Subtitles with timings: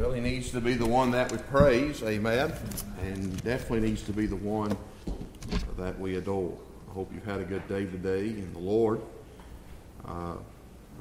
[0.00, 2.54] Well, he needs to be the one that we praise, amen,
[3.02, 4.74] and definitely needs to be the one
[5.76, 6.56] that we adore.
[6.88, 9.02] I hope you've had a good day today in the Lord.
[10.08, 10.36] Uh,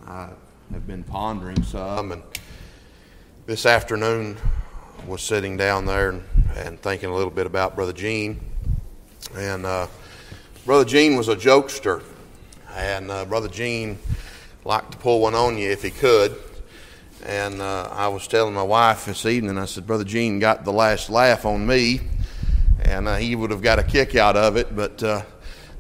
[0.06, 0.32] I
[0.74, 2.22] have been pondering some, and
[3.46, 4.36] this afternoon
[5.08, 6.24] was sitting down there and,
[6.58, 8.38] and thinking a little bit about Brother Gene.
[9.34, 9.88] And uh,
[10.66, 12.04] Brother Gene was a jokester,
[12.76, 13.98] and uh, Brother Gene
[14.66, 16.36] liked to pull one on you if he could.
[17.26, 20.72] And uh, I was telling my wife this evening, I said, Brother Gene got the
[20.72, 22.00] last laugh on me,
[22.82, 24.74] and uh, he would have got a kick out of it.
[24.74, 25.24] But uh,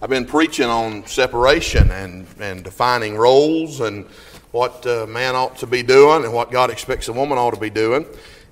[0.02, 4.05] I've been preaching on separation and, and defining roles and
[4.52, 7.59] what a man ought to be doing and what God expects a woman ought to
[7.59, 8.05] be doing.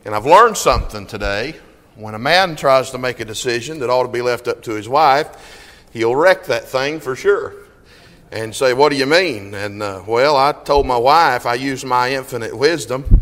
[0.05, 1.55] And I've learned something today.
[1.95, 4.71] When a man tries to make a decision that ought to be left up to
[4.71, 5.27] his wife,
[5.91, 7.66] he'll wreck that thing for sure
[8.31, 9.53] and say, What do you mean?
[9.53, 13.21] And uh, well, I told my wife, I used my infinite wisdom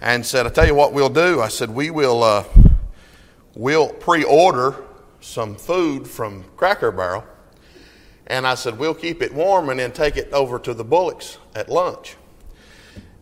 [0.00, 1.40] and said, I tell you what we'll do.
[1.40, 2.44] I said, We will uh,
[3.54, 4.76] we'll pre order
[5.20, 7.24] some food from Cracker Barrel.
[8.26, 11.38] And I said, We'll keep it warm and then take it over to the Bullocks
[11.54, 12.16] at lunch.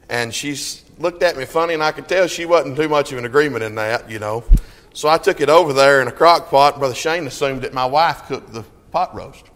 [0.08, 0.56] And she
[0.98, 3.62] looked at me funny, and I could tell she wasn't too much of an agreement
[3.62, 4.44] in that, you know.
[4.92, 6.78] So I took it over there in a crock pot.
[6.78, 9.49] Brother Shane assumed that my wife cooked the pot roast.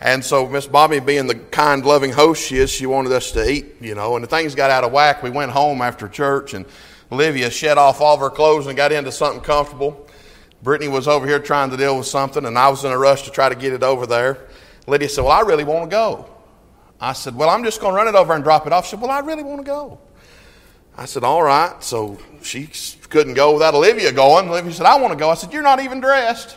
[0.00, 3.48] And so Miss Bobby, being the kind, loving host she is, she wanted us to
[3.48, 4.16] eat, you know.
[4.16, 5.22] And the things got out of whack.
[5.22, 6.64] We went home after church, and
[7.12, 10.06] Olivia shed off all of her clothes and got into something comfortable.
[10.62, 13.22] Brittany was over here trying to deal with something, and I was in a rush
[13.22, 14.48] to try to get it over there.
[14.86, 16.30] Lydia said, Well, I really want to go.
[16.98, 18.86] I said, Well, I'm just going to run it over and drop it off.
[18.86, 19.98] She said, Well, I really want to go.
[20.96, 21.82] I said, All right.
[21.82, 22.70] So she
[23.08, 24.48] couldn't go without Olivia going.
[24.48, 25.30] Olivia said, I want to go.
[25.30, 26.56] I said, You're not even dressed.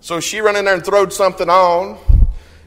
[0.00, 1.98] So she ran in there and throwed something on.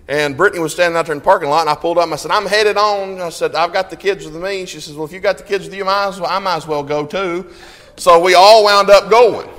[0.09, 2.13] And Brittany was standing out there in the parking lot, and I pulled up and
[2.13, 3.19] I said, I'm headed on.
[3.19, 4.66] I said, I've got the kids with me.
[4.66, 7.05] She says, Well, if you got the kids with you, I might as well go
[7.05, 7.52] too.
[7.97, 9.50] So we all wound up going.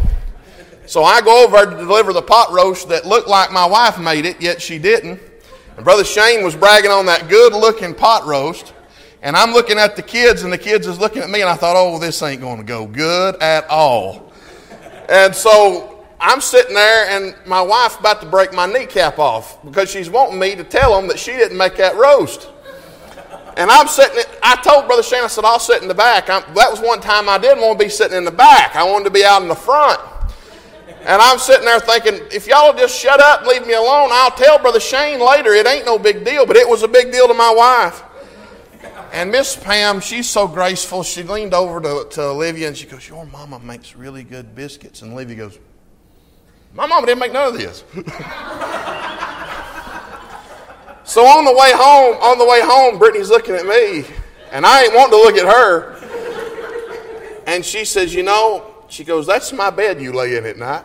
[0.87, 4.25] So I go over to deliver the pot roast that looked like my wife made
[4.25, 5.21] it, yet she didn't.
[5.77, 8.73] And Brother Shane was bragging on that good looking pot roast.
[9.21, 11.57] And I'm looking at the kids, and the kids is looking at me, and I
[11.57, 14.33] thought, oh, this ain't going to go good at all.
[15.11, 19.91] And so I'm sitting there, and my wife about to break my kneecap off because
[19.91, 22.49] she's wanting me to tell them that she didn't make that roast.
[23.57, 24.23] And I'm sitting.
[24.43, 26.31] I told Brother Shane, I said, I'll sit in the back.
[26.31, 28.77] I'm, that was one time I didn't want to be sitting in the back.
[28.77, 30.01] I wanted to be out in the front.
[31.01, 34.31] And I'm sitting there thinking, if y'all just shut up and leave me alone, I'll
[34.31, 35.53] tell Brother Shane later.
[35.53, 38.03] It ain't no big deal, but it was a big deal to my wife.
[39.13, 41.03] And Miss Pam, she's so graceful.
[41.03, 45.03] She leaned over to, to Olivia and she goes, Your mama makes really good biscuits.
[45.03, 45.59] And Olivia goes,
[46.75, 47.85] my mama didn't make none of this.
[51.05, 54.05] so on the way home, on the way home, Brittany's looking at me,
[54.53, 55.97] and I ain't wanting to look at her.
[57.47, 60.85] And she says, You know, she goes, That's my bed you lay in at night.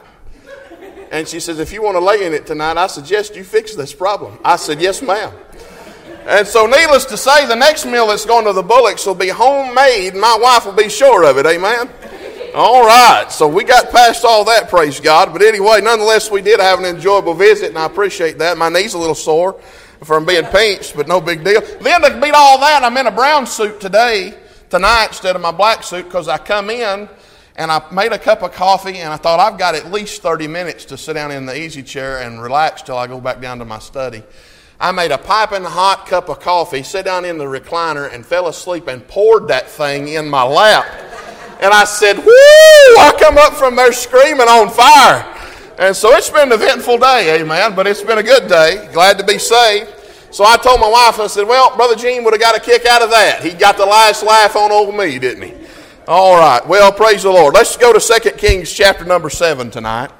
[1.12, 3.76] And she says, If you want to lay in it tonight, I suggest you fix
[3.76, 4.40] this problem.
[4.44, 5.34] I said, Yes, ma'am.
[6.26, 9.28] And so, needless to say, the next meal that's going to the Bullocks will be
[9.28, 10.16] homemade.
[10.16, 11.46] My wife will be sure of it.
[11.46, 11.90] Amen.
[12.56, 15.34] All right, so we got past all that, praise God.
[15.34, 18.60] But anyway, nonetheless, we did have an enjoyable visit, and I appreciate that.
[18.60, 19.60] My knee's a little sore
[20.04, 21.62] from being pinched, but no big deal.
[21.82, 24.38] Then to beat all that, I'm in a brown suit today,
[24.70, 27.10] tonight, instead of my black suit, because I come in
[27.56, 30.48] and I made a cup of coffee, and I thought I've got at least 30
[30.48, 33.58] minutes to sit down in the easy chair and relax till I go back down
[33.60, 34.22] to my study.
[34.80, 38.48] I made a piping hot cup of coffee, sat down in the recliner, and fell
[38.48, 40.86] asleep and poured that thing in my lap.
[41.64, 42.26] And I said, Woo!
[42.28, 45.24] I come up from there screaming on fire.
[45.80, 47.74] And so it's been an eventful day, amen.
[47.74, 48.90] But it's been a good day.
[48.92, 49.90] Glad to be saved.
[50.30, 52.86] So I told my wife, I said, Well, Brother Gene would have got a kick
[52.86, 53.44] out of that.
[53.44, 55.54] He got the last laugh on over me, didn't he?
[56.06, 56.68] All right.
[56.68, 57.54] Well, praise the Lord.
[57.54, 60.12] Let's go to 2 Kings chapter number 7 tonight.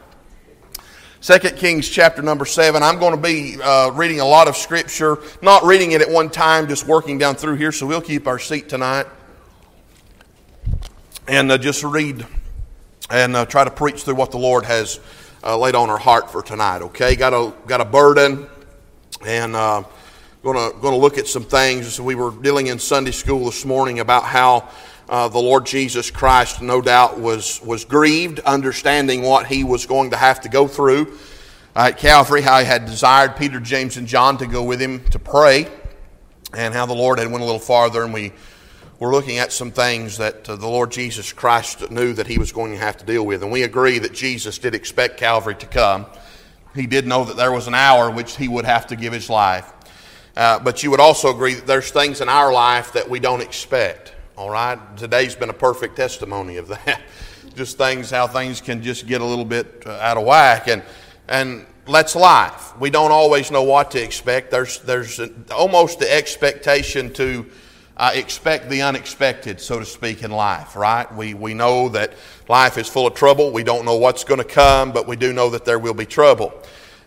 [1.20, 2.82] 2 Kings chapter number 7.
[2.82, 6.30] I'm going to be uh, reading a lot of scripture, not reading it at one
[6.30, 9.08] time, just working down through here, so we'll keep our seat tonight
[11.28, 12.26] and uh, just read
[13.10, 15.00] and uh, try to preach through what the Lord has
[15.44, 16.82] uh, laid on our heart for tonight.
[16.82, 18.48] Okay, got a got a burden,
[19.26, 19.84] and uh,
[20.42, 22.00] going to going to look at some things.
[22.00, 24.70] We were dealing in Sunday school this morning about how.
[25.10, 30.12] Uh, the Lord Jesus Christ, no doubt, was, was grieved, understanding what he was going
[30.12, 31.18] to have to go through
[31.76, 35.20] at Calvary, how he had desired Peter, James, and John to go with him to
[35.20, 35.68] pray,
[36.54, 38.32] and how the Lord had went a little farther, and we
[39.04, 42.54] we're looking at some things that uh, the Lord Jesus Christ knew that he was
[42.54, 43.44] going to have to deal with.
[43.44, 46.06] And we agree that Jesus did expect Calvary to come.
[46.74, 49.12] He did know that there was an hour in which he would have to give
[49.12, 49.70] his life.
[50.38, 53.42] Uh, but you would also agree that there's things in our life that we don't
[53.42, 54.16] expect.
[54.38, 54.80] All right?
[54.96, 57.02] Today's been a perfect testimony of that.
[57.56, 60.70] just things, how things can just get a little bit uh, out of whack.
[60.70, 60.82] And,
[61.28, 62.80] and that's life.
[62.80, 64.50] We don't always know what to expect.
[64.50, 65.20] There's, there's
[65.52, 67.46] almost the expectation to
[67.96, 71.14] uh, expect the unexpected, so to speak, in life, right?
[71.14, 72.14] We, we know that
[72.48, 73.52] life is full of trouble.
[73.52, 76.06] We don't know what's going to come, but we do know that there will be
[76.06, 76.54] trouble.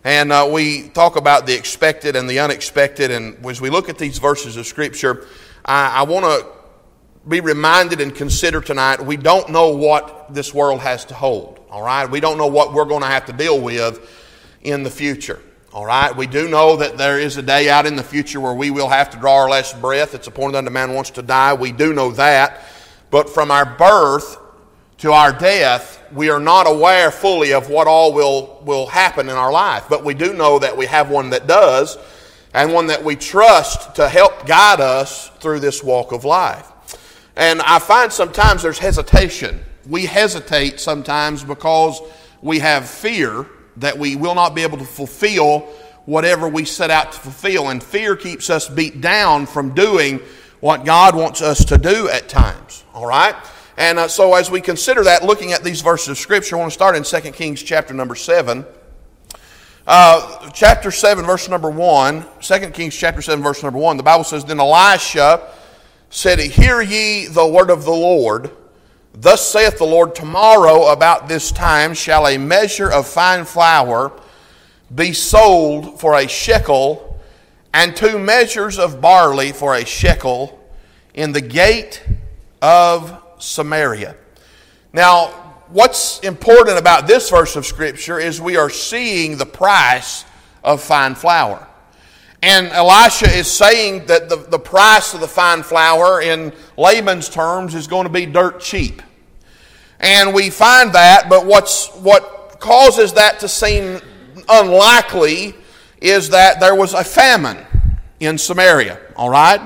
[0.05, 3.11] And uh, we talk about the expected and the unexpected.
[3.11, 5.27] And as we look at these verses of Scripture,
[5.65, 6.47] I, I want to
[7.29, 11.83] be reminded and consider tonight we don't know what this world has to hold, all
[11.83, 12.09] right?
[12.09, 14.09] We don't know what we're going to have to deal with
[14.62, 15.41] in the future.
[15.76, 18.55] All right, we do know that there is a day out in the future where
[18.55, 20.14] we will have to draw our last breath.
[20.14, 21.52] It's appointed unto man wants to die.
[21.52, 22.62] We do know that.
[23.11, 24.38] But from our birth
[25.00, 29.34] to our death, we are not aware fully of what all will, will happen in
[29.34, 29.84] our life.
[29.90, 31.99] But we do know that we have one that does,
[32.55, 36.73] and one that we trust to help guide us through this walk of life.
[37.37, 39.61] And I find sometimes there's hesitation.
[39.87, 42.00] We hesitate sometimes because
[42.40, 43.46] we have fear
[43.78, 45.61] that we will not be able to fulfill
[46.06, 47.69] whatever we set out to fulfill.
[47.69, 50.20] And fear keeps us beat down from doing
[50.61, 52.84] what God wants us to do at times.
[52.94, 53.34] All right?
[53.76, 56.73] And uh, so as we consider that, looking at these verses of Scripture, I want
[56.73, 58.64] to start in 2 Kings chapter number 7.
[59.87, 62.25] Uh, chapter 7, verse number 1.
[62.40, 63.96] 2 Kings chapter 7, verse number 1.
[63.99, 65.49] The Bible says, Then Elisha
[66.08, 68.50] said, Hear ye the word of the Lord.
[69.19, 74.13] Thus saith the Lord, tomorrow about this time shall a measure of fine flour
[74.95, 77.19] be sold for a shekel,
[77.73, 80.63] and two measures of barley for a shekel
[81.15, 82.05] in the gate
[82.61, 84.17] of Samaria.
[84.93, 85.29] Now,
[85.69, 90.27] what's important about this verse of Scripture is we are seeing the price
[90.62, 91.67] of fine flour.
[92.43, 97.75] And Elisha is saying that the, the price of the fine flour, in layman's terms,
[97.75, 99.03] is going to be dirt cheap.
[100.01, 104.01] And we find that, but what's, what causes that to seem
[104.49, 105.55] unlikely
[106.01, 107.59] is that there was a famine
[108.21, 109.61] in Samaria, all right?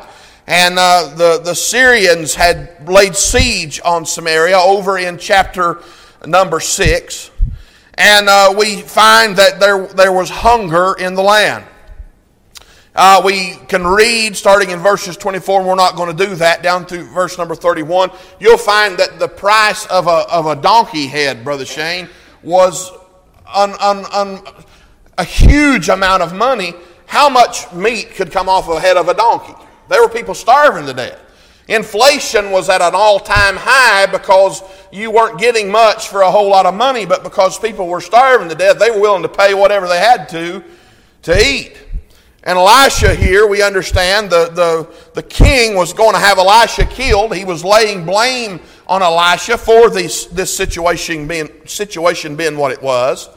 [0.47, 5.83] And uh, the, the Syrians had laid siege on Samaria over in chapter
[6.27, 7.31] number 6.
[7.95, 11.65] And uh, we find that there, there was hunger in the land.
[12.95, 16.63] Uh, we can read starting in verses 24, and we're not going to do that,
[16.63, 18.11] down through verse number 31.
[18.41, 22.09] You'll find that the price of a, of a donkey head, Brother Shane,
[22.43, 22.91] was
[23.55, 24.41] un, un, un,
[25.19, 26.75] a huge amount of money.
[27.07, 29.55] How much meat could come off a head of a donkey?
[29.89, 31.21] There were people starving to death.
[31.69, 36.49] Inflation was at an all time high because you weren't getting much for a whole
[36.49, 39.55] lot of money, but because people were starving to death, they were willing to pay
[39.55, 40.65] whatever they had to
[41.23, 41.77] to eat.
[42.43, 47.35] And Elisha here, we understand the, the, the king was going to have Elisha killed.
[47.35, 52.83] He was laying blame on Elisha for this, this situation, being, situation being what it
[52.83, 53.29] was.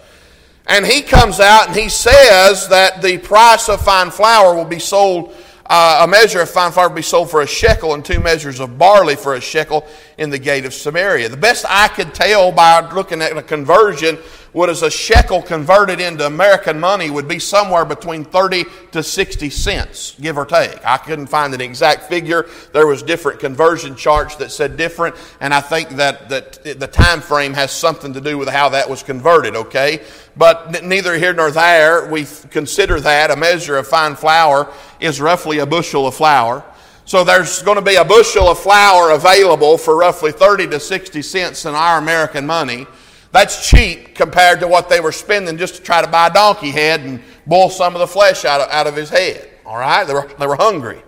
[0.68, 4.80] And he comes out and he says that the price of fine flour will be
[4.80, 5.36] sold
[5.66, 8.60] uh, a measure of fine flour will be sold for a shekel and two measures
[8.60, 11.30] of barley for a shekel in the gate of Samaria.
[11.30, 14.18] The best I could tell by looking at a conversion
[14.54, 19.50] what is a shekel converted into American money would be somewhere between 30 to 60
[19.50, 20.84] cents, give or take.
[20.86, 22.48] I couldn't find an exact figure.
[22.72, 27.20] There was different conversion charts that said different, and I think that, that the time
[27.20, 30.02] frame has something to do with how that was converted, okay?
[30.38, 35.60] But neither here nor there, we consider that a measure of fine flour is roughly
[35.60, 36.64] a bushel of flour.
[37.06, 41.22] So there's going to be a bushel of flour available for roughly 30 to 60
[41.22, 42.88] cents in our American money.
[43.34, 46.70] That's cheap compared to what they were spending just to try to buy a donkey
[46.70, 49.50] head and boil some of the flesh out of, out of his head.
[49.66, 50.06] All right?
[50.06, 51.02] They were, they were hungry.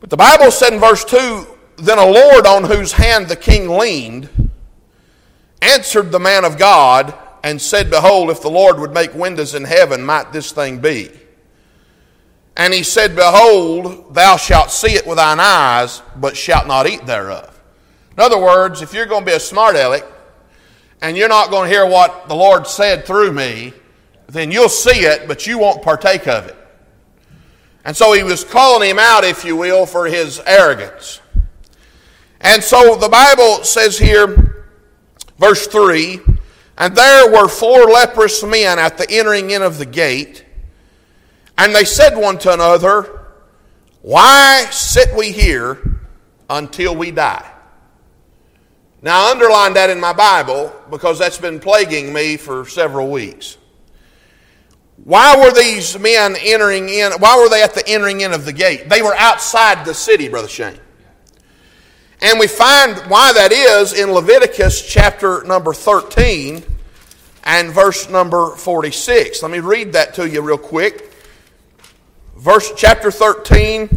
[0.00, 1.46] But the Bible said in verse 2
[1.78, 4.28] Then a Lord on whose hand the king leaned
[5.62, 9.64] answered the man of God and said, Behold, if the Lord would make windows in
[9.64, 11.10] heaven, might this thing be?
[12.54, 17.06] And he said, Behold, thou shalt see it with thine eyes, but shalt not eat
[17.06, 17.58] thereof.
[18.12, 20.04] In other words, if you're going to be a smart aleck,
[21.04, 23.74] and you're not going to hear what the Lord said through me,
[24.26, 26.56] then you'll see it, but you won't partake of it.
[27.84, 31.20] And so he was calling him out, if you will, for his arrogance.
[32.40, 34.64] And so the Bible says here,
[35.38, 36.20] verse 3
[36.78, 40.46] And there were four leprous men at the entering in of the gate,
[41.58, 43.26] and they said one to another,
[44.00, 46.00] Why sit we here
[46.48, 47.50] until we die?
[49.04, 53.58] Now, I underlined that in my Bible because that's been plaguing me for several weeks.
[55.02, 57.10] Why were these men entering in?
[57.18, 58.88] Why were they at the entering in of the gate?
[58.88, 60.78] They were outside the city, Brother Shane.
[62.22, 66.62] And we find why that is in Leviticus chapter number 13
[67.42, 69.42] and verse number 46.
[69.42, 71.12] Let me read that to you real quick.
[72.36, 73.88] Verse chapter 13,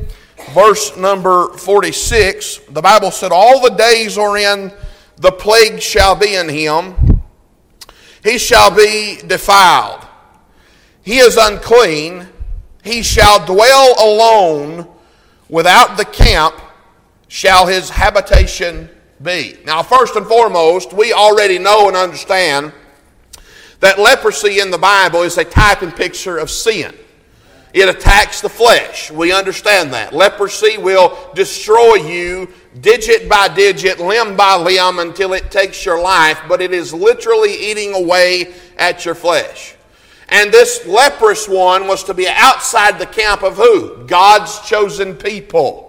[0.50, 2.62] verse number 46.
[2.72, 4.74] The Bible said, All the days wherein
[5.17, 7.21] the plague shall be in him,
[8.24, 10.05] he shall be defiled.
[11.01, 12.27] He is unclean.
[12.83, 14.88] He shall dwell alone
[15.50, 16.55] without the camp
[17.29, 18.89] shall his habitation
[19.21, 19.57] be.
[19.65, 22.74] Now, first and foremost, we already know and understand
[23.79, 26.93] that leprosy in the Bible is a type and picture of sin.
[27.74, 29.12] It attacks the flesh.
[29.12, 30.13] We understand that.
[30.13, 32.50] Leprosy will destroy you
[32.81, 37.53] digit by digit, limb by limb until it takes your life, but it is literally
[37.53, 39.75] eating away at your flesh.
[40.29, 44.05] And this leprous one was to be outside the camp of who?
[44.05, 45.88] God's chosen people.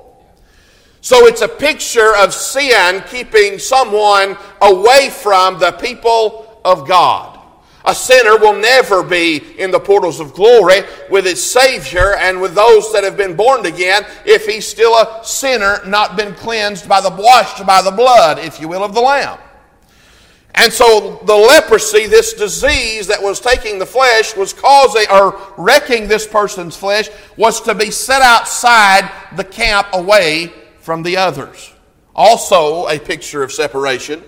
[1.01, 7.38] So it's a picture of sin keeping someone away from the people of God.
[7.89, 12.55] A sinner will never be in the portals of glory with its Savior and with
[12.55, 17.01] those that have been born again if he's still a sinner, not been cleansed by
[17.01, 19.39] the washed by the blood, if you will, of the Lamb.
[20.55, 26.09] And so the leprosy, this disease that was taking the flesh, was causing or wrecking
[26.09, 31.73] this person's flesh, was to be set outside the camp away from the others.
[32.15, 34.23] Also, a picture of separation,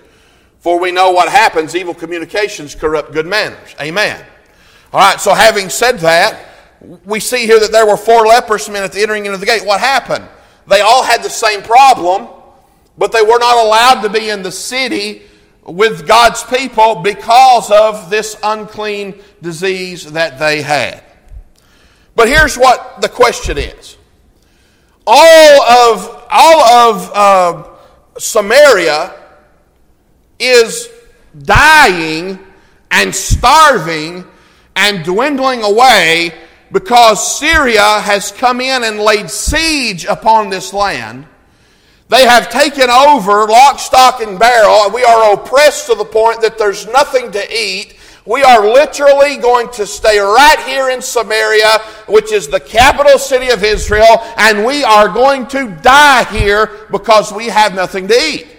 [0.61, 3.75] for we know what happens evil communications corrupt good manners.
[3.81, 4.23] Amen.
[4.93, 6.47] All right, so having said that,
[7.03, 9.65] we see here that there were four leprous men at the entering into the gate.
[9.65, 10.27] What happened?
[10.67, 12.27] They all had the same problem,
[12.97, 15.23] but they were not allowed to be in the city
[15.63, 21.03] with God's people because of this unclean disease that they had.
[22.15, 23.97] But here's what the question is
[25.07, 27.63] all of, all of uh,
[28.19, 29.20] Samaria
[30.41, 30.89] is
[31.43, 32.39] dying
[32.89, 34.25] and starving
[34.75, 36.33] and dwindling away
[36.71, 41.27] because Syria has come in and laid siege upon this land
[42.11, 46.41] they have taken over lock, stock, and barrel, and we are oppressed to the point
[46.41, 47.95] that there's nothing to eat.
[48.25, 51.79] We are literally going to stay right here in Samaria,
[52.09, 57.31] which is the capital city of Israel, and we are going to die here because
[57.31, 58.50] we have nothing to eat.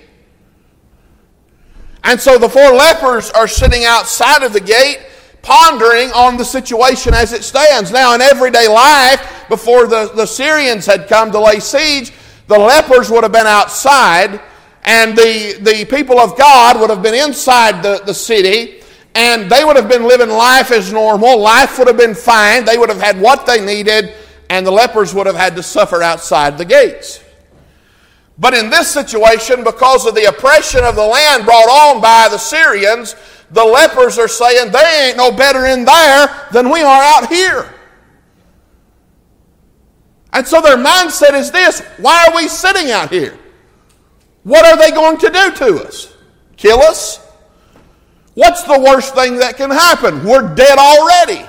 [2.04, 4.98] And so the four lepers are sitting outside of the gate,
[5.42, 7.92] pondering on the situation as it stands.
[7.92, 12.12] Now, in everyday life, before the, the Syrians had come to lay siege,
[12.48, 14.40] the lepers would have been outside,
[14.84, 18.82] and the, the people of God would have been inside the, the city,
[19.14, 21.38] and they would have been living life as normal.
[21.38, 22.64] Life would have been fine.
[22.64, 24.14] They would have had what they needed,
[24.50, 27.21] and the lepers would have had to suffer outside the gates.
[28.38, 32.38] But in this situation, because of the oppression of the land brought on by the
[32.38, 33.14] Syrians,
[33.50, 37.74] the lepers are saying they ain't no better in there than we are out here.
[40.32, 43.38] And so their mindset is this why are we sitting out here?
[44.44, 46.14] What are they going to do to us?
[46.56, 47.18] Kill us?
[48.34, 50.24] What's the worst thing that can happen?
[50.24, 51.46] We're dead already.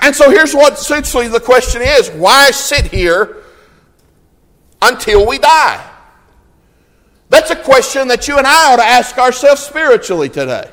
[0.00, 3.44] And so here's what essentially the question is why sit here
[4.82, 5.84] until we die?
[7.30, 10.70] That's a question that you and I ought to ask ourselves spiritually today.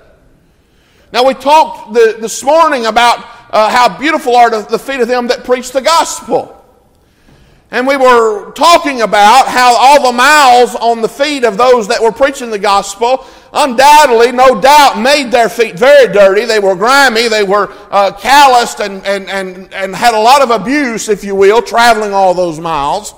[1.11, 3.19] Now, we talked the, this morning about
[3.51, 6.51] uh, how beautiful are the feet of them that preach the gospel.
[7.71, 12.01] And we were talking about how all the miles on the feet of those that
[12.01, 16.45] were preaching the gospel undoubtedly, no doubt, made their feet very dirty.
[16.45, 20.51] They were grimy, they were uh, calloused, and, and, and, and had a lot of
[20.51, 23.13] abuse, if you will, traveling all those miles.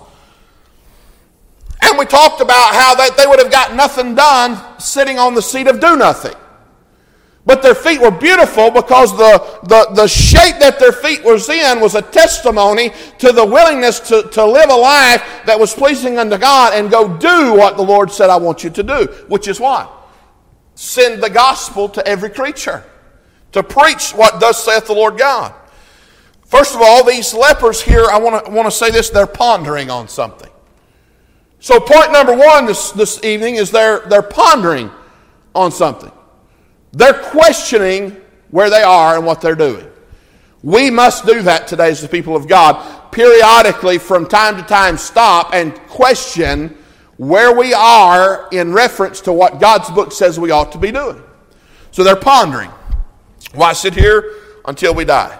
[1.81, 5.41] And we talked about how that they would have got nothing done sitting on the
[5.41, 6.35] seat of do nothing.
[7.47, 11.79] But their feet were beautiful because the, the, the shape that their feet was in
[11.79, 16.37] was a testimony to the willingness to, to live a life that was pleasing unto
[16.37, 19.61] God and go do what the Lord said, I want you to do, which is
[19.61, 19.89] what?
[20.75, 22.83] Send the gospel to every creature,
[23.53, 25.53] to preach what thus saith the Lord God.
[26.47, 29.89] First of all, these lepers here, I want to, want to say this, they're pondering
[29.89, 30.51] on something.
[31.59, 34.91] So, point number one this, this evening is they're, they're pondering
[35.55, 36.11] on something.
[36.91, 38.15] They're questioning
[38.51, 39.87] where they are and what they're doing.
[40.63, 43.11] We must do that today as the people of God.
[43.11, 46.77] Periodically, from time to time, stop and question
[47.17, 51.21] where we are in reference to what God's book says we ought to be doing.
[51.91, 52.69] So they're pondering.
[53.53, 54.33] Why sit here
[54.65, 55.39] until we die?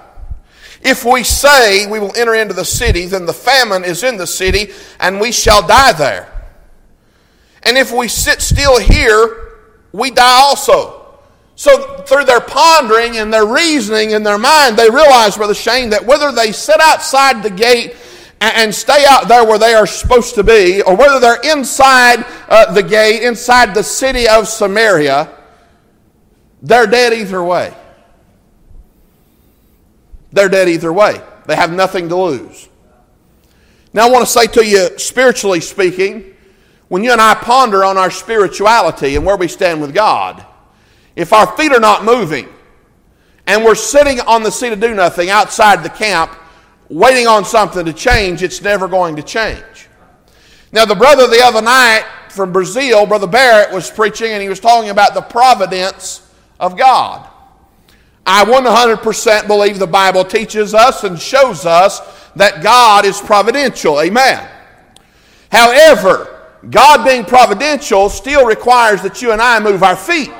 [0.81, 4.27] If we say we will enter into the city, then the famine is in the
[4.27, 6.33] city, and we shall die there.
[7.63, 9.57] And if we sit still here,
[9.91, 10.97] we die also.
[11.55, 16.05] So, through their pondering and their reasoning in their mind, they realize, Brother Shane, that
[16.05, 17.95] whether they sit outside the gate
[18.39, 22.71] and stay out there where they are supposed to be, or whether they're inside uh,
[22.73, 25.35] the gate, inside the city of Samaria,
[26.61, 27.73] they're dead either way.
[30.37, 31.19] They're dead either way.
[31.47, 32.69] They have nothing to lose.
[33.91, 36.35] Now, I want to say to you, spiritually speaking,
[36.89, 40.45] when you and I ponder on our spirituality and where we stand with God,
[41.15, 42.47] if our feet are not moving
[43.47, 46.35] and we're sitting on the seat of do nothing outside the camp,
[46.87, 49.89] waiting on something to change, it's never going to change.
[50.71, 54.59] Now, the brother the other night from Brazil, Brother Barrett, was preaching and he was
[54.59, 57.27] talking about the providence of God.
[58.27, 62.01] I 100% believe the Bible teaches us and shows us
[62.35, 64.01] that God is providential.
[64.01, 64.45] Amen.
[65.49, 66.37] However,
[66.69, 70.33] God being providential still requires that you and I move our feet.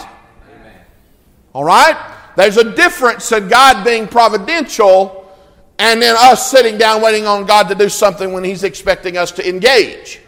[1.53, 1.96] All right?
[2.36, 5.34] There's a difference in God being providential
[5.79, 9.32] and then us sitting down waiting on God to do something when He's expecting us
[9.32, 10.20] to engage.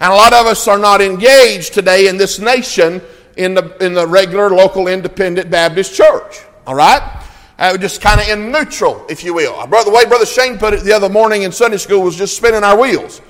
[0.00, 3.02] And a lot of us are not engaged today in this nation
[3.36, 6.42] in the, in the regular local independent Baptist church.
[6.66, 7.24] All right?
[7.58, 9.66] Uh, just kind of in neutral, if you will.
[9.66, 12.36] Brother, the way Brother Shane put it the other morning in Sunday school was just
[12.36, 13.20] spinning our wheels.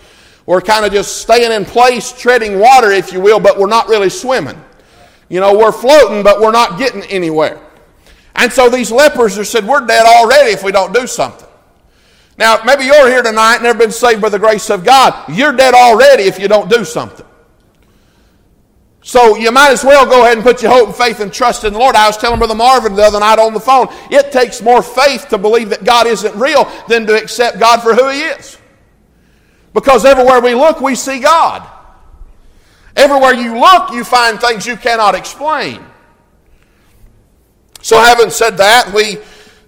[0.47, 3.89] We're kind of just staying in place, treading water, if you will, but we're not
[3.89, 4.62] really swimming.
[5.29, 7.61] You know, we're floating, but we're not getting anywhere.
[8.35, 11.49] And so these lepers are said, We're dead already if we don't do something.
[12.39, 15.29] Now, maybe you're here tonight and never been saved by the grace of God.
[15.29, 17.27] You're dead already if you don't do something.
[19.04, 21.64] So you might as well go ahead and put your hope and faith and trust
[21.64, 21.97] in the Lord.
[21.97, 25.28] I was telling Brother Marvin the other night on the phone, it takes more faith
[25.30, 28.59] to believe that God isn't real than to accept God for who He is.
[29.75, 31.68] Because everywhere we look, we see God.
[32.94, 35.84] Everywhere you look, you find things you cannot explain.
[37.80, 39.19] So, having said that, we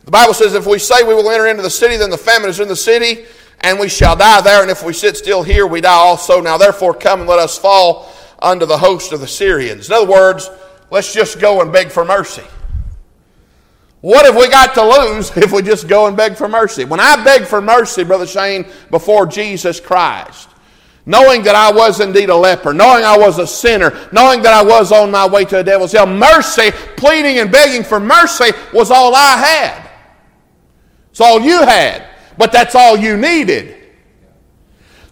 [0.05, 2.51] the Bible says, if we say we will enter into the city, then the famine
[2.51, 3.25] is in the city,
[3.61, 4.61] and we shall die there.
[4.61, 6.41] And if we sit still here, we die also.
[6.43, 8.14] Now, therefore, come and let us fall
[8.45, 9.89] under the host of the Syrians.
[9.89, 10.51] In other words,
[10.91, 12.45] let's just go and beg for mercy.
[14.01, 16.85] What have we got to lose if we just go and beg for mercy?
[16.85, 20.51] When I begged for mercy, Brother Shane, before Jesus Christ,
[21.07, 24.63] knowing that I was indeed a leper, knowing I was a sinner, knowing that I
[24.63, 28.91] was on my way to a devil's hell, mercy, pleading and begging for mercy was
[28.91, 29.91] all I had.
[31.11, 33.84] It's all you had, but that's all you needed.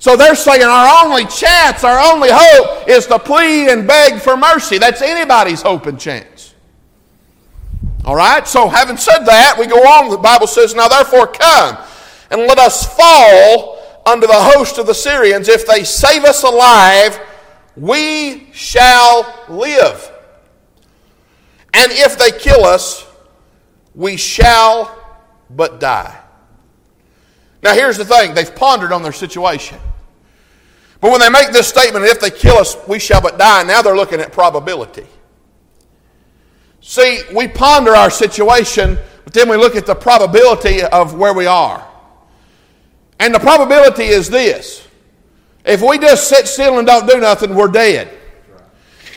[0.03, 4.37] So they're saying our only chance, our only hope is to plead and beg for
[4.37, 4.79] mercy.
[4.79, 6.57] That's anybody's hope and chance.
[8.05, 8.45] All right?
[8.49, 10.11] So, having said that, we go on.
[10.11, 11.79] The Bible says, Now therefore come
[12.33, 15.49] and let us fall under the host of the Syrians.
[15.49, 17.21] If they save us alive,
[17.77, 20.11] we shall live.
[21.75, 23.07] And if they kill us,
[23.95, 24.99] we shall
[25.49, 26.21] but die.
[27.63, 29.79] Now, here's the thing they've pondered on their situation.
[31.03, 33.83] But when they make this statement, if they kill us, we shall but die, now
[33.83, 35.05] they're looking at probability.
[36.81, 41.47] See, we ponder our situation, but then we look at the probability of where we
[41.47, 41.85] are.
[43.19, 44.87] And the probability is this
[45.65, 48.09] if we just sit still and don't do nothing, we're dead.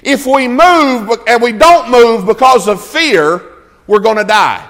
[0.01, 3.43] If we move and we don't move because of fear,
[3.85, 4.67] we're going to die.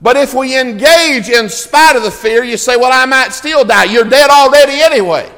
[0.00, 3.64] But if we engage in spite of the fear, you say, Well, I might still
[3.64, 3.84] die.
[3.84, 5.33] You're dead already anyway.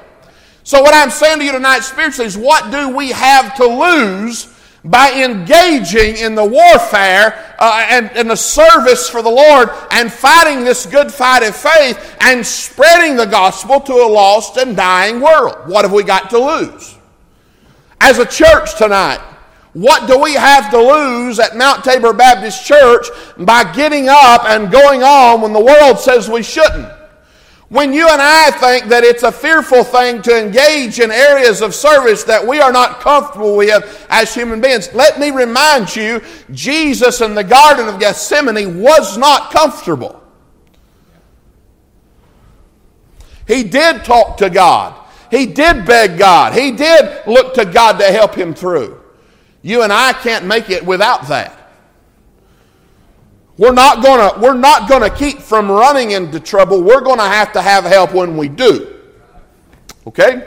[0.67, 4.53] So, what I'm saying to you tonight spiritually is what do we have to lose
[4.85, 10.65] by engaging in the warfare uh, and, and the service for the Lord and fighting
[10.65, 15.69] this good fight of faith and spreading the gospel to a lost and dying world?
[15.69, 16.97] What have we got to lose?
[18.01, 19.21] As a church tonight,
[19.73, 23.07] what do we have to lose at Mount Tabor Baptist Church
[23.39, 26.89] by getting up and going on when the world says we shouldn't?
[27.69, 31.75] When you and I think that it's a fearful thing to engage in areas of
[31.75, 37.21] service that we are not comfortable with as human beings, let me remind you Jesus
[37.21, 40.23] in the Garden of Gethsemane was not comfortable.
[43.49, 44.95] He did talk to God,
[45.31, 49.01] he did beg God, he did look to God to help him through.
[49.63, 51.66] You and I can't make it without that.
[53.59, 56.83] We're not gonna, we're not gonna keep from running into trouble.
[56.83, 59.01] We're gonna have to have help when we do.
[60.07, 60.47] Okay?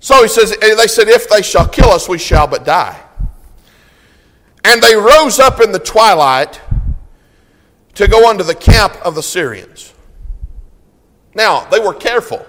[0.00, 2.98] So he says, eh, they said, if they shall kill us, we shall but die.
[4.64, 6.60] And they rose up in the twilight
[7.94, 9.92] to go unto the camp of the Syrians.
[11.34, 12.44] Now, they were careful.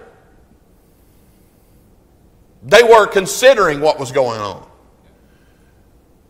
[2.63, 4.67] They were considering what was going on.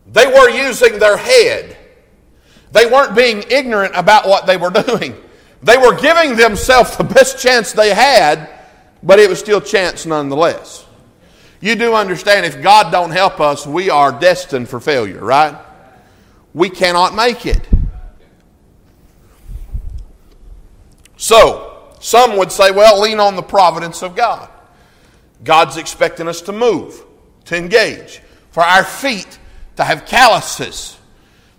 [0.06, 1.76] They were using their head.
[2.72, 5.14] They weren't being ignorant about what they were doing.
[5.62, 8.48] They were giving themselves the best chance they had,
[9.02, 10.84] but it was still chance nonetheless.
[11.60, 15.56] You do understand if God don't help us, we are destined for failure, right?
[16.52, 17.60] We cannot make it.
[21.16, 24.48] So, some would say, well, lean on the providence of God.
[25.44, 27.04] God's expecting us to move,
[27.44, 29.38] to engage, for our feet
[29.76, 30.98] to have calluses,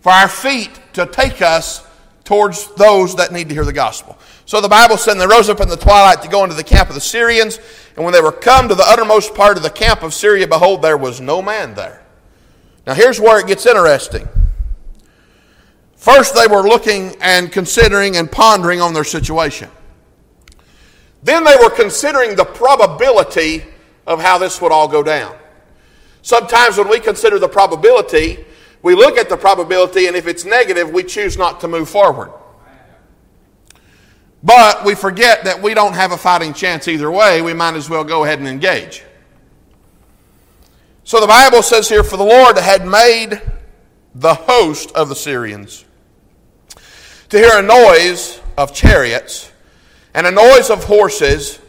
[0.04, 1.88] for our feet to take us
[2.26, 4.18] towards those that need to hear the gospel.
[4.46, 6.90] So the Bible said, they rose up in the twilight to go into the camp
[6.90, 7.58] of the Syrians.
[7.96, 10.82] And when they were come to the uttermost part of the camp of Syria, behold,
[10.82, 12.04] there was no man there.
[12.86, 14.28] Now here's where it gets interesting.
[15.96, 19.70] First, they were looking and considering and pondering on their situation.
[21.24, 23.64] Then they were considering the probability
[24.06, 25.34] of how this would all go down.
[26.24, 28.44] Sometimes when we consider the probability,
[28.84, 32.32] we look at the probability, and if it's negative, we choose not to move forward.
[34.44, 37.42] But we forget that we don't have a fighting chance either way.
[37.42, 39.02] We might as well go ahead and engage.
[41.06, 43.42] So the Bible says here, For the Lord had made
[44.14, 45.86] the host of the Syrians
[47.30, 49.50] to hear a noise of chariots
[50.14, 51.60] and a noise of horses,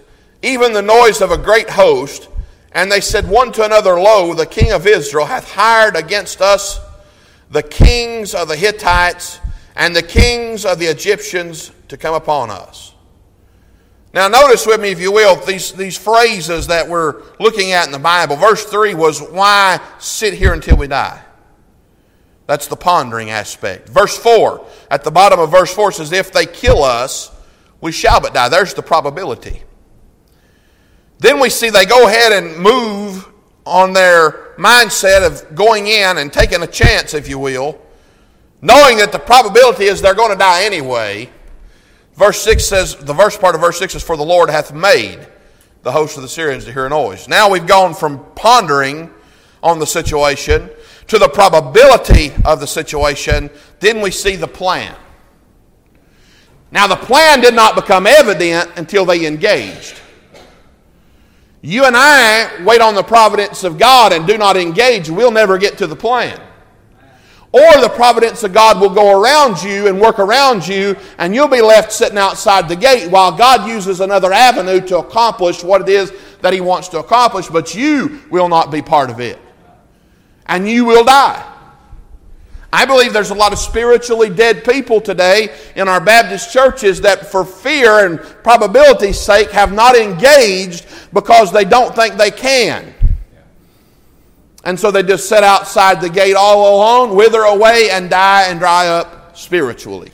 [0.42, 2.28] even the noise of a great host.
[2.72, 6.80] And they said one to another, Lo, the king of Israel hath hired against us
[7.54, 9.38] the kings of the Hittites
[9.76, 12.92] and the kings of the Egyptians to come upon us.
[14.12, 17.92] Now, notice with me, if you will, these, these phrases that we're looking at in
[17.92, 18.34] the Bible.
[18.34, 21.22] Verse 3 was, Why sit here until we die?
[22.48, 23.88] That's the pondering aspect.
[23.88, 27.30] Verse 4, at the bottom of verse 4 says, If they kill us,
[27.80, 28.48] we shall but die.
[28.48, 29.62] There's the probability.
[31.18, 33.28] Then we see they go ahead and move
[33.66, 37.80] on their mindset of going in and taking a chance, if you will,
[38.60, 41.28] knowing that the probability is they're going to die anyway.
[42.14, 45.26] Verse 6 says, the verse part of verse 6 is, For the Lord hath made
[45.82, 47.28] the host of the Syrians to hear a noise.
[47.28, 49.10] Now we've gone from pondering
[49.62, 50.70] on the situation
[51.08, 53.50] to the probability of the situation.
[53.80, 54.94] Then we see the plan.
[56.70, 60.00] Now, the plan did not become evident until they engaged.
[61.66, 65.56] You and I wait on the providence of God and do not engage, we'll never
[65.56, 66.38] get to the plan.
[67.52, 71.48] Or the providence of God will go around you and work around you, and you'll
[71.48, 75.88] be left sitting outside the gate while God uses another avenue to accomplish what it
[75.88, 79.38] is that He wants to accomplish, but you will not be part of it.
[80.44, 81.50] And you will die.
[82.74, 87.24] I believe there's a lot of spiritually dead people today in our Baptist churches that,
[87.24, 92.92] for fear and probability's sake, have not engaged because they don't think they can.
[94.64, 98.58] And so they just sit outside the gate all alone, wither away, and die and
[98.58, 100.10] dry up spiritually.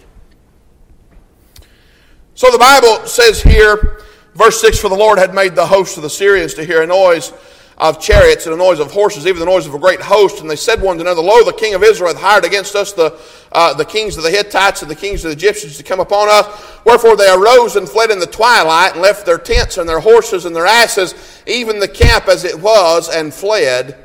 [2.35, 4.03] So the Bible says here,
[4.35, 6.87] verse 6 For the Lord had made the host of the Syrians to hear a
[6.87, 7.33] noise
[7.81, 10.43] of chariots and the noise of horses, even the noise of a great host.
[10.43, 12.93] And they said one to another, Lo, the king of Israel hath hired against us
[12.93, 13.19] the,
[13.53, 16.29] uh, the kings of the Hittites and the kings of the Egyptians to come upon
[16.29, 16.47] us.
[16.85, 20.45] Wherefore they arose and fled in the twilight and left their tents and their horses
[20.45, 21.15] and their asses,
[21.47, 23.97] even the camp as it was, and fled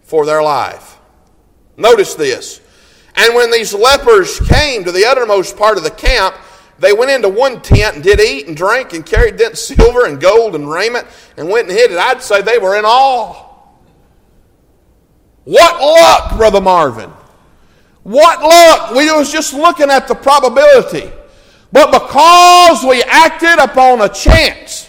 [0.00, 0.98] for their life.
[1.76, 2.62] Notice this.
[3.14, 6.34] And when these lepers came to the uttermost part of the camp,
[6.78, 10.20] they went into one tent and did eat and drink and carried thence silver and
[10.20, 11.98] gold and raiment and went and hid it.
[11.98, 13.46] I'd say they were in awe.
[15.44, 17.10] What luck, Brother Marvin.
[18.02, 18.94] What luck.
[18.94, 21.10] We was just looking at the probability.
[21.72, 24.88] But because we acted upon a chance,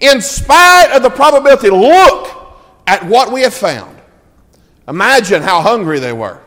[0.00, 2.28] in spite of the probability, look
[2.86, 3.98] at what we have found.
[4.86, 6.40] Imagine how hungry they were.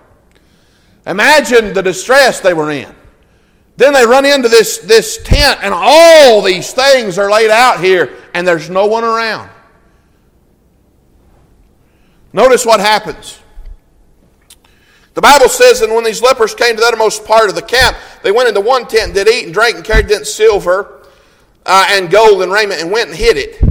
[1.06, 2.94] Imagine the distress they were in.
[3.78, 8.16] Then they run into this, this tent, and all these things are laid out here,
[8.34, 9.52] and there's no one around.
[12.34, 13.40] Notice what happens.
[15.14, 17.96] The Bible says, and when these lepers came to the uttermost part of the camp,
[18.24, 21.08] they went into one tent, and did eat and drank, and carried thence silver
[21.66, 23.62] uh, and gold and raiment, and went and hid it.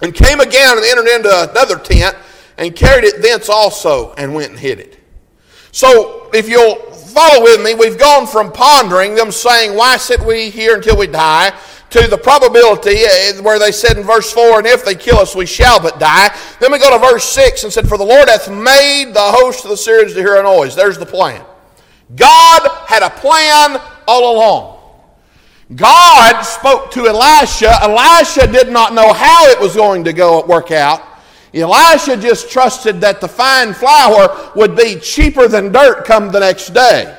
[0.00, 2.16] And came again and entered into another tent,
[2.56, 4.98] and carried it thence also, and went and hid it.
[5.72, 10.50] So, if you'll follow with me, we've gone from pondering them saying, Why sit we
[10.50, 11.52] here until we die?
[11.94, 15.36] to the probability eh, where they said in verse 4, And if they kill us,
[15.36, 16.36] we shall but die.
[16.58, 19.64] Then we go to verse 6 and said, For the Lord hath made the host
[19.64, 20.74] of the Syrians to hear a noise.
[20.74, 21.44] There's the plan.
[22.16, 24.80] God had a plan all along.
[25.74, 27.72] God spoke to Elisha.
[27.82, 31.00] Elisha did not know how it was going to go work out.
[31.54, 36.70] Elisha just trusted that the fine flour would be cheaper than dirt come the next
[36.70, 37.16] day.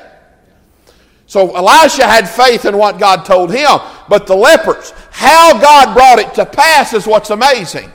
[1.26, 3.78] So Elisha had faith in what God told him.
[4.08, 7.90] But the lepers, how God brought it to pass is what's amazing.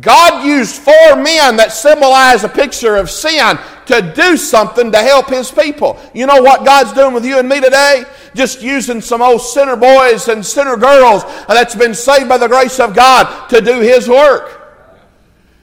[0.00, 5.28] God used four men that symbolize a picture of sin to do something to help
[5.28, 6.00] his people.
[6.12, 8.04] You know what God's doing with you and me today?
[8.34, 12.80] Just using some old sinner boys and sinner girls that's been saved by the grace
[12.80, 14.63] of God to do his work.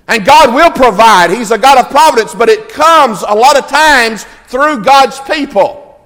[0.08, 1.30] And God will provide.
[1.30, 6.00] He's a God of providence, but it comes a lot of times through God's people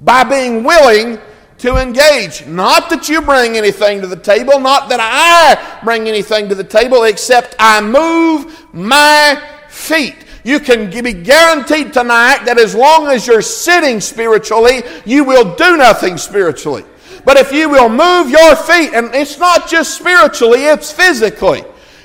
[0.00, 1.18] by being willing
[1.58, 2.46] to engage.
[2.46, 6.64] Not that you bring anything to the table, not that I bring anything to the
[6.64, 10.16] table, except I move my feet.
[10.44, 15.76] You can be guaranteed tonight that as long as you're sitting spiritually, you will do
[15.76, 16.84] nothing spiritually.
[17.24, 21.62] But if you will move your feet, and it's not just spiritually, it's physically.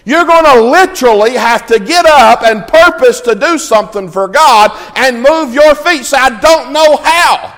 [0.07, 4.71] You're going to literally have to get up and purpose to do something for God
[4.95, 6.05] and move your feet.
[6.05, 7.53] Say, I don't know how.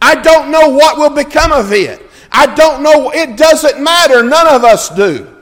[0.00, 2.00] I don't know what will become of it.
[2.30, 3.10] I don't know.
[3.10, 4.22] It doesn't matter.
[4.22, 5.36] None of us do.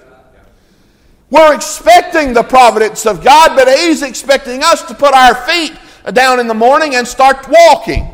[1.31, 5.73] We're expecting the providence of God, but He's expecting us to put our feet
[6.13, 8.11] down in the morning and start walking.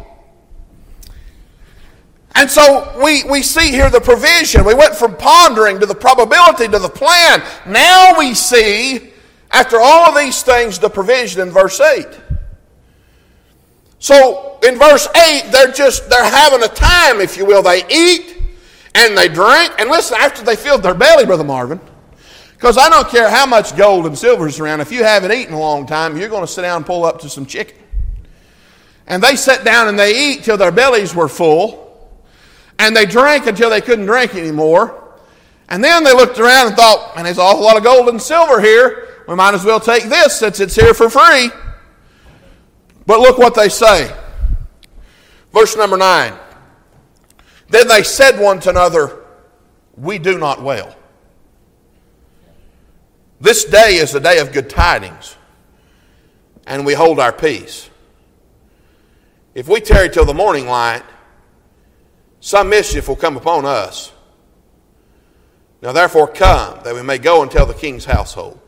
[2.36, 4.62] And so we, we see here the provision.
[4.66, 7.42] We went from pondering to the probability to the plan.
[7.66, 9.10] Now we see,
[9.50, 12.06] after all of these things, the provision in verse 8.
[14.00, 17.62] So in verse 8, they're just, they're having a time, if you will.
[17.62, 18.36] They eat
[18.94, 19.72] and they drink.
[19.78, 21.80] And listen, after they filled their belly, Brother Marvin,
[22.52, 25.54] because I don't care how much gold and silver is around, if you haven't eaten
[25.54, 27.78] a long time, you're going to sit down and pull up to some chicken.
[29.06, 31.85] And they sat down and they eat till their bellies were full.
[32.78, 35.02] And they drank until they couldn't drink anymore.
[35.68, 38.20] And then they looked around and thought, man, there's a whole lot of gold and
[38.20, 39.08] silver here.
[39.26, 41.50] We might as well take this since it's here for free.
[43.06, 44.14] But look what they say.
[45.52, 46.34] Verse number 9.
[47.68, 49.24] Then they said one to another,
[49.96, 50.94] We do not well.
[53.40, 55.36] This day is a day of good tidings,
[56.66, 57.90] and we hold our peace.
[59.54, 61.02] If we tarry till the morning light,
[62.46, 64.12] some mischief will come upon us.
[65.82, 68.60] Now therefore come, that we may go and tell the king's household.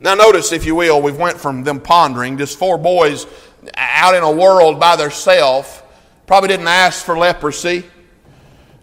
[0.00, 3.26] Now notice, if you will, we've went from them pondering, just four boys
[3.74, 5.82] out in a world by themselves,
[6.26, 7.84] probably didn't ask for leprosy,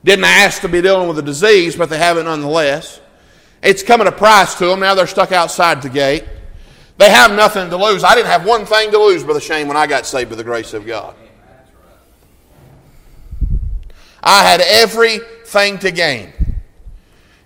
[0.03, 3.01] didn't ask to be dealing with a disease, but they have it nonetheless.
[3.63, 4.81] It's coming a price to them.
[4.81, 6.25] Now they're stuck outside the gate.
[6.99, 8.03] They have nothing to lose.
[8.03, 10.43] I didn't have one thing to lose, Brother Shane, when I got saved by the
[10.43, 11.15] grace of God.
[14.23, 16.33] I had everything to gain.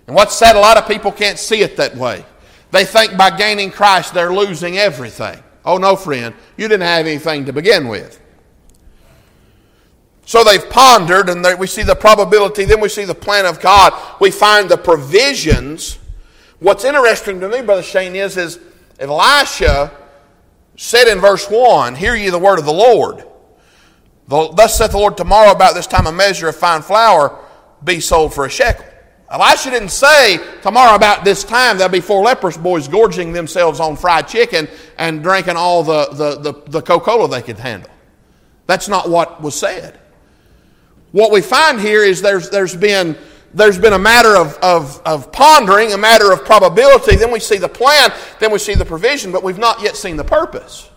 [0.06, 2.24] And what's sad, a lot of people can't see it that way.
[2.70, 5.42] They think by gaining Christ they're losing everything.
[5.64, 8.20] Oh, no, friend, you didn't have anything to begin with.
[10.24, 13.94] So they've pondered, and we see the probability, then we see the plan of God.
[14.20, 15.98] We find the provisions.
[16.58, 18.58] What's interesting to me, Brother Shane, is, is
[18.98, 19.90] Elisha
[20.76, 23.24] said in verse 1, Hear ye the word of the Lord.
[24.28, 27.38] Thus saith the Lord, tomorrow about this time a measure of fine flour
[27.82, 28.84] be sold for a shekel.
[29.30, 33.96] Elisha didn't say tomorrow about this time there'll be four leprous boys gorging themselves on
[33.96, 37.90] fried chicken and drinking all the, the, the, the Coca-Cola they could handle.
[38.66, 39.98] That's not what was said.
[41.12, 43.16] What we find here is there's, there's, been,
[43.54, 47.16] there's been a matter of, of, of pondering, a matter of probability.
[47.16, 50.16] Then we see the plan, then we see the provision, but we've not yet seen
[50.16, 50.87] the purpose.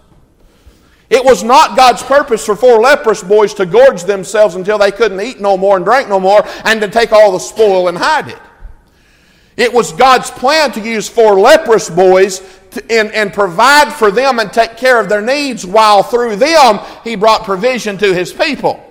[1.11, 5.19] It was not God's purpose for four leprous boys to gorge themselves until they couldn't
[5.19, 8.29] eat no more and drink no more and to take all the spoil and hide
[8.29, 8.39] it.
[9.57, 12.39] It was God's plan to use four leprous boys
[12.71, 16.79] to, and, and provide for them and take care of their needs while through them
[17.03, 18.81] He brought provision to His people.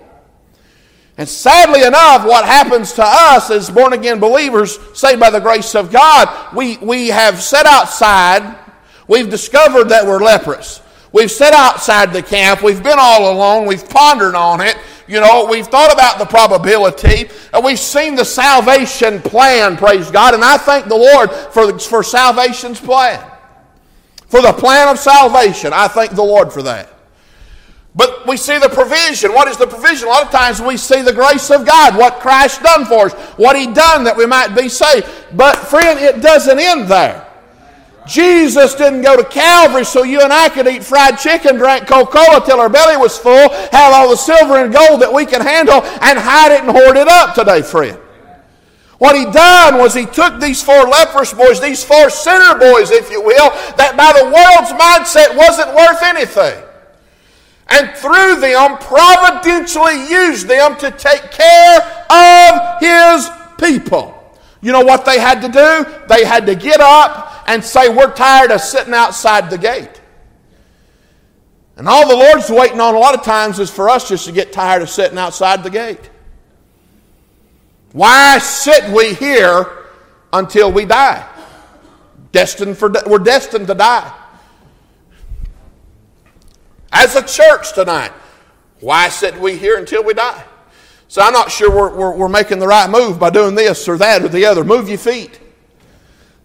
[1.17, 5.73] And sadly enough, what happens to us as born again believers, saved by the grace
[5.73, 8.59] of God, we, we have set outside,
[9.07, 10.81] we've discovered that we're leprous.
[11.13, 12.63] We've sat outside the camp.
[12.63, 13.67] We've been all alone.
[13.67, 14.77] We've pondered on it.
[15.07, 17.29] You know, we've thought about the probability.
[17.53, 20.33] And we've seen the salvation plan, praise God.
[20.33, 23.21] And I thank the Lord for, for salvation's plan.
[24.27, 25.73] For the plan of salvation.
[25.73, 26.87] I thank the Lord for that.
[27.93, 29.33] But we see the provision.
[29.33, 30.07] What is the provision?
[30.07, 33.13] A lot of times we see the grace of God, what Christ done for us,
[33.37, 35.09] what He done that we might be saved.
[35.33, 37.27] But friend, it doesn't end there.
[38.07, 42.11] Jesus didn't go to Calvary so you and I could eat fried chicken, drink Coca
[42.11, 45.41] Cola till our belly was full, have all the silver and gold that we can
[45.41, 47.97] handle, and hide it and hoard it up today, friend.
[48.97, 53.09] What he done was he took these four leprous boys, these four sinner boys, if
[53.09, 56.63] you will, that by the world's mindset wasn't worth anything.
[57.67, 64.20] And through them, providentially used them to take care of his people.
[64.61, 65.91] You know what they had to do?
[66.07, 70.01] They had to get up and say, We're tired of sitting outside the gate.
[71.77, 74.31] And all the Lord's waiting on a lot of times is for us just to
[74.31, 76.11] get tired of sitting outside the gate.
[77.91, 79.87] Why sit we here
[80.31, 81.27] until we die?
[82.31, 84.13] Destined for, we're destined to die.
[86.91, 88.11] As a church tonight,
[88.79, 90.43] why sit we here until we die?
[91.11, 93.97] So I'm not sure we're, we're, we're, making the right move by doing this or
[93.97, 94.63] that or the other.
[94.63, 95.41] Move your feet.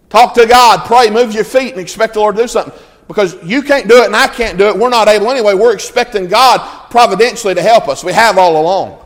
[0.09, 2.77] Talk to God, pray, move your feet, and expect the Lord to do something.
[3.07, 4.77] Because you can't do it and I can't do it.
[4.77, 5.53] We're not able anyway.
[5.53, 8.03] We're expecting God providentially to help us.
[8.03, 9.01] We have all along.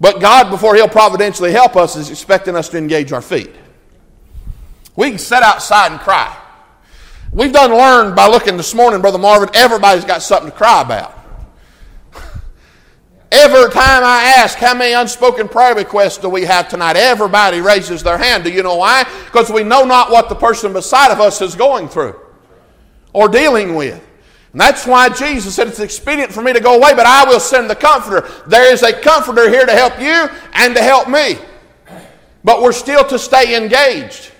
[0.00, 3.54] But God, before He'll providentially help us, is expecting us to engage our feet.
[4.96, 6.34] We can sit outside and cry.
[7.32, 11.25] We've done learned by looking this morning, Brother Marvin, everybody's got something to cry about.
[13.32, 18.02] Every time I ask how many unspoken prayer requests do we have tonight, everybody raises
[18.02, 18.44] their hand.
[18.44, 19.04] Do you know why?
[19.24, 22.18] Because we know not what the person beside of us is going through
[23.12, 24.02] or dealing with.
[24.52, 27.40] And that's why Jesus said it's expedient for me to go away, but I will
[27.40, 28.28] send the Comforter.
[28.46, 31.36] There is a Comforter here to help you and to help me.
[32.44, 34.32] But we're still to stay engaged.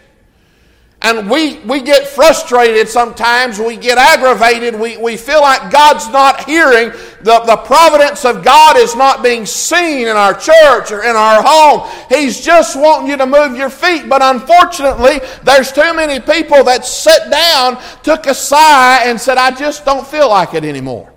[1.06, 6.46] And we, we get frustrated sometimes, we get aggravated, we, we feel like God's not
[6.46, 6.90] hearing,
[7.22, 11.44] the, the providence of God is not being seen in our church or in our
[11.44, 11.88] home.
[12.08, 14.08] He's just wanting you to move your feet.
[14.08, 19.52] But unfortunately, there's too many people that sat down, took a sigh, and said, I
[19.52, 21.12] just don't feel like it anymore.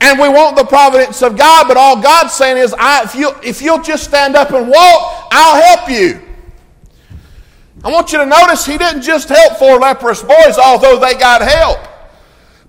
[0.00, 3.30] And we want the providence of God, but all God's saying is, I, if, you,
[3.40, 6.27] if you'll just stand up and walk, I'll help you.
[7.84, 11.42] I want you to notice he didn't just help four leprous boys, although they got
[11.42, 11.78] help,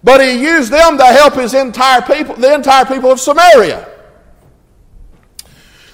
[0.04, 3.90] but he used them to help his entire people, the entire people of Samaria.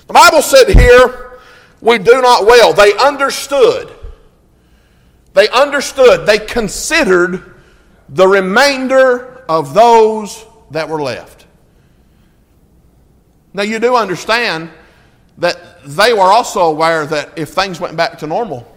[0.07, 1.39] The Bible said here,
[1.81, 2.73] we do not well.
[2.73, 3.91] They understood.
[5.33, 6.27] They understood.
[6.27, 7.55] They considered
[8.09, 11.45] the remainder of those that were left.
[13.53, 14.69] Now, you do understand
[15.37, 18.74] that they were also aware that if things went back to normal,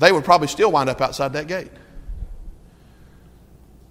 [0.00, 1.70] they would probably still wind up outside that gate.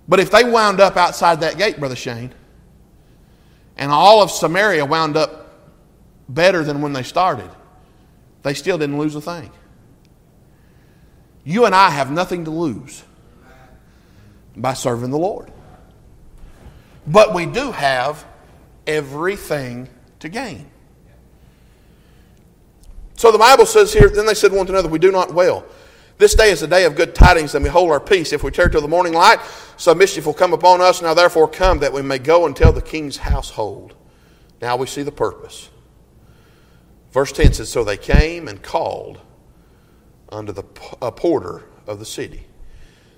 [0.08, 2.34] But if they wound up outside that gate, Brother Shane,
[3.78, 5.54] and all of Samaria wound up
[6.28, 7.50] better than when they started,
[8.42, 9.52] they still didn't lose a thing.
[11.44, 13.04] You and I have nothing to lose
[14.58, 15.52] by serving the Lord.
[17.06, 18.26] But we do have
[18.88, 19.88] everything
[20.22, 20.72] to gain.
[23.16, 25.66] So the Bible says here, then they said one to another, We do not well.
[26.20, 28.34] This day is a day of good tidings, and we hold our peace.
[28.34, 29.40] If we tarry till the morning light,
[29.78, 31.02] some mischief will come upon us.
[31.02, 33.96] Now therefore come, that we may go and tell the king's household.
[34.62, 35.70] Now we see the purpose.
[37.14, 39.22] Verse 10 says, So they came and called
[40.28, 42.46] unto the porter of the city.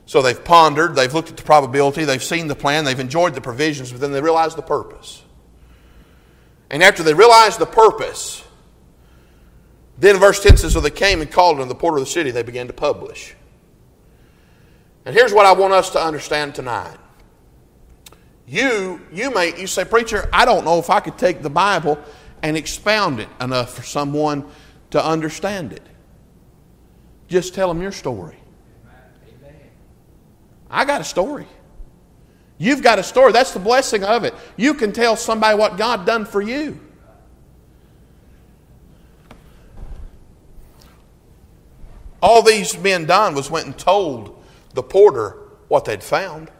[0.05, 3.41] So they've pondered, they've looked at the probability, they've seen the plan, they've enjoyed the
[3.41, 5.23] provisions, but then they realize the purpose.
[6.69, 8.43] And after they realize the purpose,
[10.01, 12.31] then verse 10 says, So they came and called on the porter of the city,
[12.31, 13.35] they began to publish.
[15.05, 16.97] And here's what I want us to understand tonight.
[18.47, 21.99] You, you may, you say, Preacher, I don't know if I could take the Bible
[22.41, 24.49] and expound it enough for someone
[24.89, 25.83] to understand it.
[27.27, 28.37] Just tell them your story.
[30.67, 31.45] I got a story.
[32.57, 33.33] You've got a story.
[33.33, 34.33] That's the blessing of it.
[34.57, 36.79] You can tell somebody what God done for you.
[42.21, 46.51] All these men done was went and told the porter what they'd found.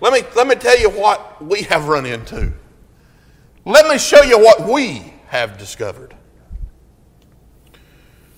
[0.00, 2.52] Let me, let me tell you what we have run into.
[3.64, 6.14] Let me show you what we have discovered.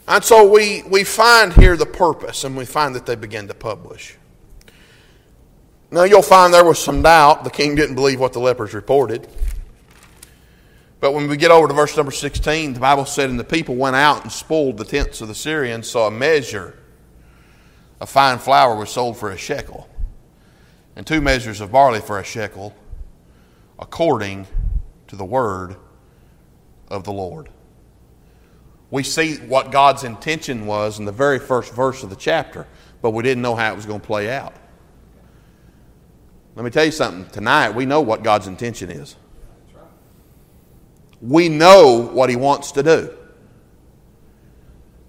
[0.09, 3.55] And so we, we find here the purpose, and we find that they begin to
[3.55, 4.16] publish.
[5.93, 7.45] Now you'll find there was some doubt.
[7.45, 9.28] The king didn't believe what the lepers reported.
[11.03, 13.74] But when we get over to verse number 16, the Bible said, And the people
[13.74, 16.78] went out and spoiled the tents of the Syrians, so a measure
[18.00, 19.88] of fine flour was sold for a shekel,
[20.94, 22.72] and two measures of barley for a shekel,
[23.80, 24.46] according
[25.09, 25.74] to the word
[26.86, 27.48] of the Lord.
[28.92, 32.64] We see what God's intention was in the very first verse of the chapter,
[33.00, 34.55] but we didn't know how it was going to play out.
[36.55, 37.28] Let me tell you something.
[37.32, 39.16] Tonight, we know what God's intention is.
[41.23, 43.16] We know what He wants to do.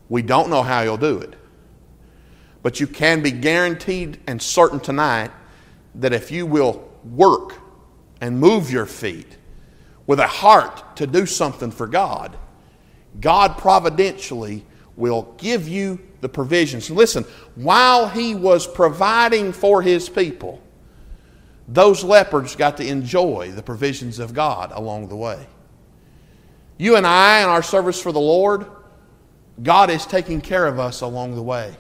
[0.08, 1.34] We don't know how He'll do it.
[2.62, 5.32] But you can be guaranteed and certain tonight
[5.96, 7.56] that if you will work
[8.22, 9.38] and move your feet
[10.08, 12.38] with a heart to do something for God,
[13.20, 16.90] God providentially will give you the provisions.
[16.90, 20.62] Listen, while He was providing for His people,
[21.68, 25.48] those lepers got to enjoy the provisions of God along the way.
[26.78, 28.66] You and I, in our service for the Lord,
[29.62, 31.76] God is taking care of us along the way.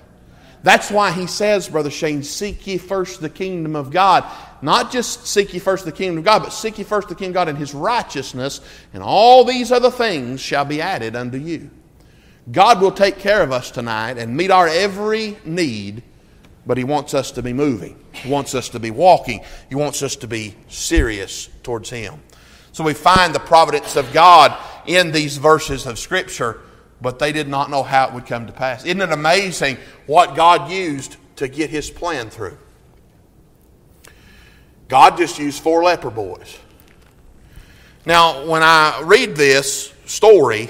[0.63, 4.23] That's why he says, Brother Shane, seek ye first the kingdom of God.
[4.61, 7.31] Not just seek ye first the kingdom of God, but seek ye first the kingdom
[7.31, 8.61] of God and his righteousness,
[8.93, 11.69] and all these other things shall be added unto you.
[12.51, 16.01] God will take care of us tonight and meet our every need,
[16.65, 17.99] but he wants us to be moving.
[18.13, 19.41] He wants us to be walking.
[19.67, 22.21] He wants us to be serious towards him.
[22.73, 26.59] So we find the providence of God in these verses of Scripture
[27.03, 28.85] but they did not know how it would come to pass.
[28.85, 32.57] Isn't it amazing what God used to get his plan through?
[34.87, 36.57] God just used four leper boys.
[38.05, 40.69] Now, when I read this story,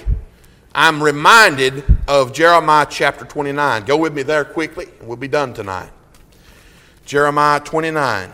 [0.74, 3.86] I'm reminded of Jeremiah chapter 29.
[3.86, 5.92] Go with me there quickly, and we'll be done tonight.
[7.06, 8.32] Jeremiah 29.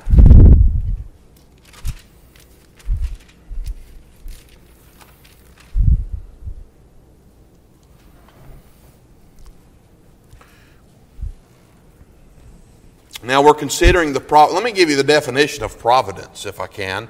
[13.21, 16.67] Now we're considering the pro- let me give you the definition of providence if I
[16.67, 17.09] can.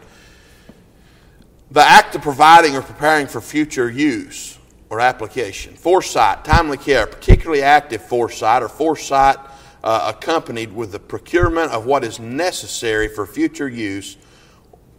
[1.72, 4.58] The act of providing or preparing for future use
[4.90, 5.76] or application.
[5.76, 9.38] Foresight, timely care, particularly active foresight or foresight
[9.84, 14.18] uh, accompanied with the procurement of what is necessary for future use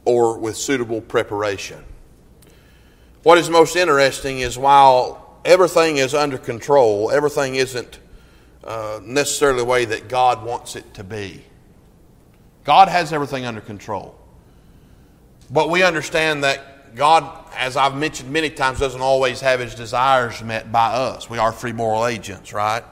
[0.05, 1.85] or with suitable preparation.
[3.25, 7.99] What is most interesting is while everything is under control, everything isn't
[8.65, 11.43] uh, necessarily the way that God wants it to be.
[12.65, 14.17] God has everything under control.
[15.51, 20.43] But we understand that God, as I've mentioned many times, doesn't always have his desires
[20.43, 21.31] met by us.
[21.31, 22.85] We are free moral agents, right?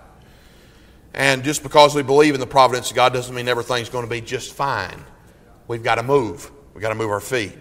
[1.14, 4.10] And just because we believe in the providence of God doesn't mean everything's going to
[4.10, 5.04] be just fine.
[5.66, 6.50] We've got to move.
[6.74, 7.52] We've got to move our feet.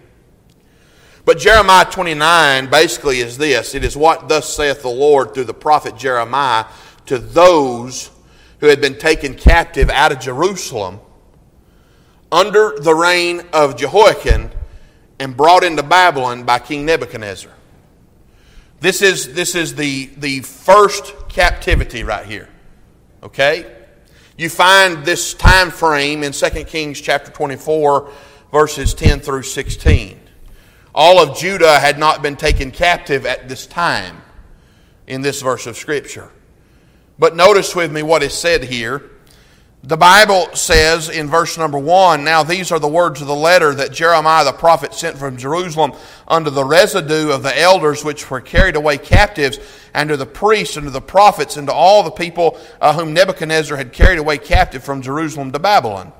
[1.24, 5.54] But Jeremiah 29 basically is this it is what thus saith the Lord through the
[5.54, 6.64] prophet Jeremiah
[7.08, 8.10] to those
[8.60, 11.00] who had been taken captive out of Jerusalem
[12.30, 14.50] under the reign of Jehoiakim
[15.18, 17.52] and brought into Babylon by King Nebuchadnezzar.
[18.80, 22.48] This is, this is the, the first captivity right here.
[23.22, 23.74] Okay?
[24.36, 28.12] You find this time frame in 2 Kings chapter 24,
[28.52, 30.20] verses 10 through 16.
[30.94, 34.22] All of Judah had not been taken captive at this time
[35.06, 36.30] in this verse of Scripture.
[37.18, 39.10] But notice with me what is said here.
[39.84, 43.74] The Bible says in verse number one, Now these are the words of the letter
[43.74, 45.92] that Jeremiah the prophet sent from Jerusalem
[46.26, 49.58] unto the residue of the elders which were carried away captives,
[49.94, 53.14] and to the priests, and to the prophets, and to all the people uh, whom
[53.14, 56.12] Nebuchadnezzar had carried away captive from Jerusalem to Babylon.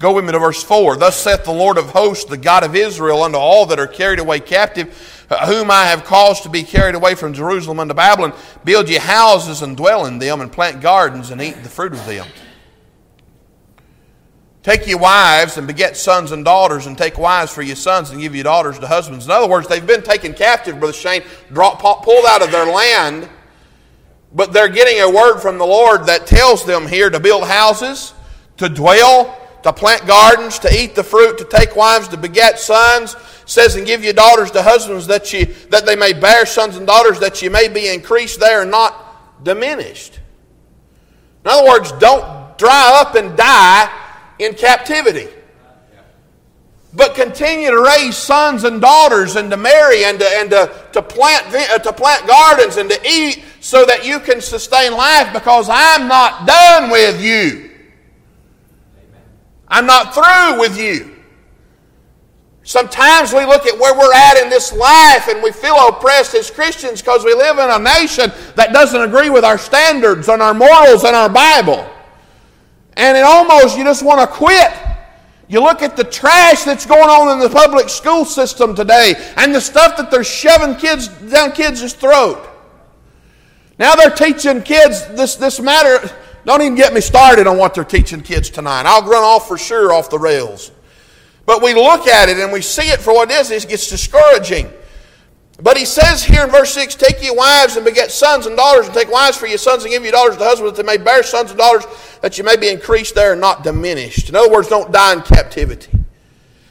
[0.00, 0.96] Go with me to verse 4.
[0.96, 4.18] Thus saith the Lord of hosts, the God of Israel, unto all that are carried
[4.18, 8.32] away captive, Uh, whom I have caused to be carried away from Jerusalem unto Babylon,
[8.64, 12.04] build ye houses and dwell in them, and plant gardens and eat the fruit of
[12.04, 12.26] them.
[14.64, 18.20] Take ye wives and beget sons and daughters, and take wives for your sons and
[18.20, 19.24] give your daughters to husbands.
[19.24, 21.22] In other words, they've been taken captive, Brother Shane,
[21.54, 23.28] pulled out of their land,
[24.34, 28.14] but they're getting a word from the Lord that tells them here to build houses,
[28.56, 33.16] to dwell to plant gardens, to eat the fruit, to take wives, to beget sons.
[33.46, 36.86] says, and give you daughters to husbands that you that they may bear sons and
[36.86, 40.20] daughters, that you may be increased there and not diminished.
[41.44, 43.90] In other words, don't dry up and die
[44.38, 45.28] in captivity.
[46.92, 51.02] But continue to raise sons and daughters and to marry and to, and to, to,
[51.02, 55.68] plant, uh, to plant gardens and to eat so that you can sustain life because
[55.70, 57.69] I'm not done with you.
[59.70, 61.16] I'm not through with you.
[62.62, 66.50] Sometimes we look at where we're at in this life and we feel oppressed as
[66.50, 70.54] Christians because we live in a nation that doesn't agree with our standards and our
[70.54, 71.88] morals and our Bible.
[72.94, 74.72] And it almost, you just want to quit.
[75.48, 79.54] You look at the trash that's going on in the public school system today and
[79.54, 82.46] the stuff that they're shoving kids down kids' throat.
[83.78, 86.08] Now they're teaching kids this, this matter
[86.44, 88.84] don't even get me started on what they're teaching kids tonight.
[88.86, 90.70] I'll run off for sure off the rails.
[91.46, 93.88] But we look at it and we see it for what it is, it gets
[93.88, 94.70] discouraging.
[95.62, 98.86] But he says here in verse 6 Take ye wives and beget sons and daughters,
[98.86, 101.02] and take wives for your sons, and give your daughters to husbands, that they may
[101.02, 101.84] bear sons and daughters,
[102.22, 104.28] that you may be increased there and not diminished.
[104.28, 105.90] In other words, don't die in captivity.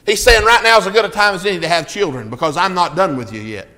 [0.06, 2.56] He's saying right now is as good a time as any to have children because
[2.56, 3.68] I'm not done with you yet.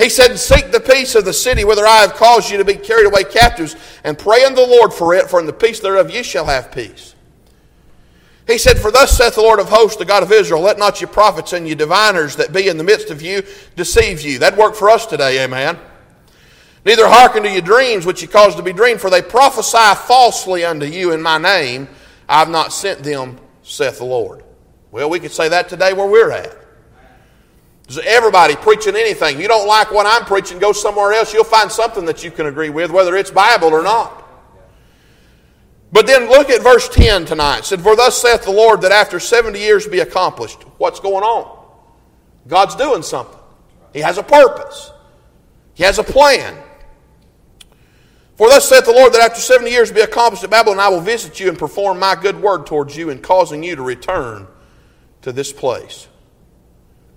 [0.00, 2.74] He said, Seek the peace of the city whither I have caused you to be
[2.74, 6.10] carried away captives, and pray unto the Lord for it, for in the peace thereof
[6.10, 7.14] ye shall have peace.
[8.46, 11.02] He said, For thus saith the Lord of hosts, the God of Israel, let not
[11.02, 13.42] your prophets and your diviners that be in the midst of you
[13.76, 14.38] deceive you.
[14.38, 15.78] That worked for us today, amen.
[16.86, 20.64] Neither hearken to your dreams which you cause to be dreamed, for they prophesy falsely
[20.64, 21.88] unto you in my name.
[22.26, 24.44] I have not sent them, saith the Lord.
[24.92, 26.59] Well, we could say that today where we're at.
[27.98, 29.40] Everybody preaching anything.
[29.40, 31.34] You don't like what I'm preaching, go somewhere else.
[31.34, 34.20] You'll find something that you can agree with, whether it's Bible or not.
[35.92, 37.58] But then look at verse 10 tonight.
[37.58, 40.62] It said, For thus saith the Lord that after 70 years be accomplished.
[40.78, 41.58] What's going on?
[42.46, 43.38] God's doing something.
[43.92, 44.92] He has a purpose.
[45.74, 46.56] He has a plan.
[48.36, 51.00] For thus saith the Lord that after 70 years be accomplished at Babylon, I will
[51.00, 54.46] visit you and perform my good word towards you in causing you to return
[55.22, 56.06] to this place.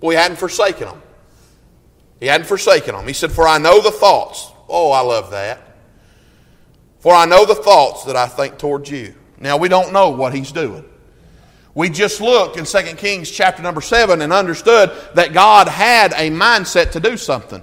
[0.04, 1.02] Well, he hadn't forsaken them.
[2.20, 3.06] He hadn't forsaken them.
[3.06, 4.52] He said, For I know the thoughts.
[4.68, 5.78] Oh, I love that.
[6.98, 9.14] For I know the thoughts that I think towards you.
[9.40, 10.84] Now, we don't know what he's doing.
[11.74, 16.28] We just looked in 2 Kings chapter number 7 and understood that God had a
[16.28, 17.62] mindset to do something.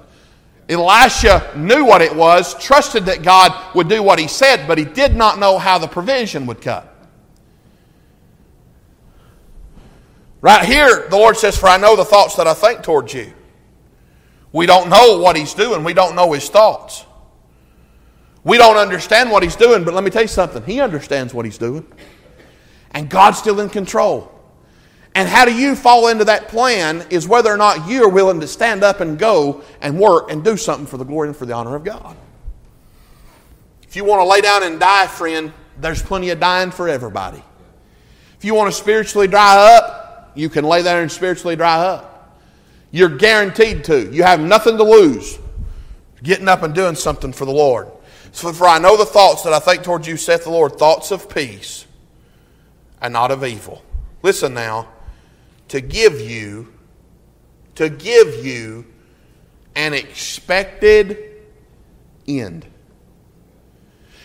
[0.67, 4.85] Elisha knew what it was, trusted that God would do what he said, but he
[4.85, 6.85] did not know how the provision would come.
[10.41, 13.33] Right here, the Lord says, For I know the thoughts that I think towards you.
[14.51, 17.05] We don't know what He's doing, we don't know His thoughts.
[18.43, 21.45] We don't understand what He's doing, but let me tell you something He understands what
[21.45, 21.85] He's doing.
[22.91, 24.31] And God's still in control.
[25.13, 28.39] And how do you fall into that plan is whether or not you are willing
[28.39, 31.45] to stand up and go and work and do something for the glory and for
[31.45, 32.15] the honor of God.
[33.83, 37.43] If you want to lay down and die, friend, there's plenty of dying for everybody.
[38.37, 40.00] If you want to spiritually dry up,
[40.35, 42.39] you can lay there and spiritually dry up.
[42.91, 44.11] You're guaranteed to.
[44.11, 45.39] You have nothing to lose
[46.23, 47.91] getting up and doing something for the Lord.
[48.31, 51.11] So, for I know the thoughts that I think towards you, saith the Lord, thoughts
[51.11, 51.85] of peace
[53.01, 53.83] and not of evil.
[54.21, 54.87] Listen now,
[55.69, 56.73] to give you,
[57.75, 58.85] to give you
[59.75, 61.17] an expected
[62.27, 62.65] end.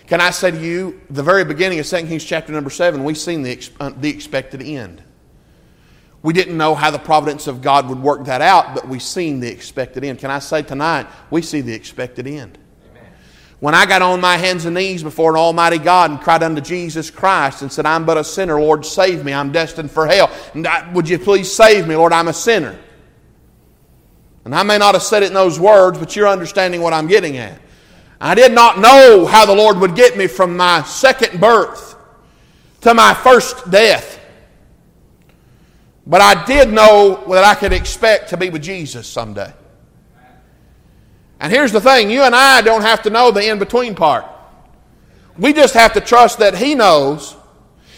[0.07, 3.19] Can I say to you, the very beginning of 2 Kings chapter number 7, we've
[3.19, 5.03] seen the, uh, the expected end.
[6.27, 9.39] We didn't know how the providence of God would work that out, but we've seen
[9.39, 10.19] the expected end.
[10.19, 12.59] Can I say tonight, we see the expected end.
[12.91, 13.13] Amen.
[13.61, 16.61] When I got on my hands and knees before an almighty God and cried unto
[16.61, 19.33] Jesus Christ and said, I'm but a sinner, Lord, save me.
[19.33, 20.29] I'm destined for hell.
[20.95, 22.13] Would you please save me, Lord?
[22.13, 22.77] I'm a sinner.
[24.45, 27.07] And I may not have said it in those words, but you're understanding what I'm
[27.07, 27.61] getting at.
[28.21, 31.95] I did not know how the Lord would get me from my second birth
[32.81, 34.15] to my first death.
[36.07, 39.53] But I did know that I could expect to be with Jesus someday.
[41.41, 44.25] And here's the thing you and I don't have to know the in between part.
[45.37, 47.37] We just have to trust that He knows.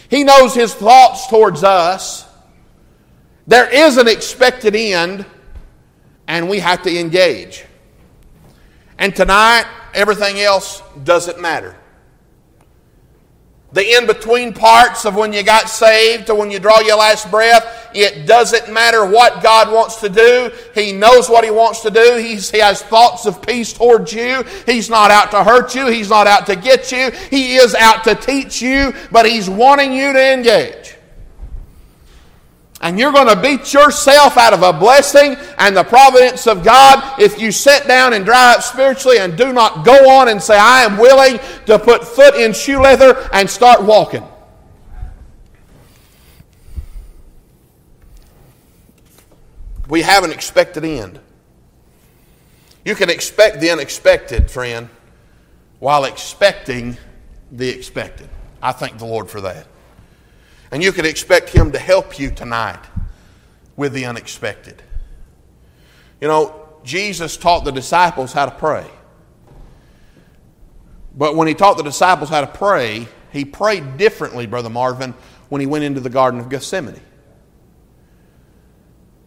[0.08, 2.26] He knows His thoughts towards us.
[3.46, 5.24] There is an expected end,
[6.26, 7.64] and we have to engage.
[8.98, 11.76] And tonight, everything else doesn't matter.
[13.70, 17.30] The in between parts of when you got saved to when you draw your last
[17.30, 20.50] breath, it doesn't matter what God wants to do.
[20.74, 22.16] He knows what He wants to do.
[22.16, 24.42] He's, he has thoughts of peace towards you.
[24.64, 25.86] He's not out to hurt you.
[25.86, 27.10] He's not out to get you.
[27.30, 30.97] He is out to teach you, but He's wanting you to engage.
[32.80, 37.20] And you're going to beat yourself out of a blessing and the providence of God
[37.20, 40.56] if you sit down and dry up spiritually and do not go on and say,
[40.56, 44.22] I am willing to put foot in shoe leather and start walking.
[49.88, 51.18] We have an expected end.
[52.84, 54.88] You can expect the unexpected, friend,
[55.80, 56.96] while expecting
[57.50, 58.28] the expected.
[58.62, 59.66] I thank the Lord for that.
[60.70, 62.84] And you can expect Him to help you tonight
[63.76, 64.82] with the unexpected.
[66.20, 68.86] You know, Jesus taught the disciples how to pray.
[71.14, 75.14] But when He taught the disciples how to pray, He prayed differently, Brother Marvin,
[75.48, 77.00] when He went into the Garden of Gethsemane.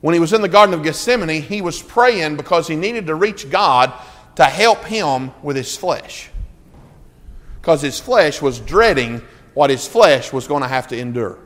[0.02, 3.16] When He was in the Garden of Gethsemane, He was praying because He needed to
[3.16, 3.94] reach God
[4.36, 6.30] to help Him with His flesh.
[7.60, 9.22] Because His flesh was dreading
[9.54, 11.38] what his flesh was going to have to endure.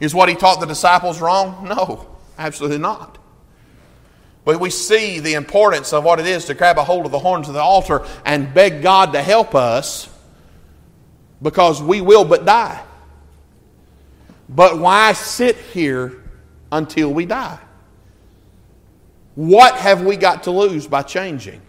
[0.00, 1.68] Is what he taught the disciples wrong?
[1.68, 3.18] No, absolutely not.
[4.44, 7.18] But we see the importance of what it is to grab a hold of the
[7.18, 10.08] horns of the altar and beg God to help us
[11.40, 12.82] because we will but die.
[14.48, 16.22] But why sit here
[16.72, 17.58] until we die?
[19.34, 21.62] What have we got to lose by changing?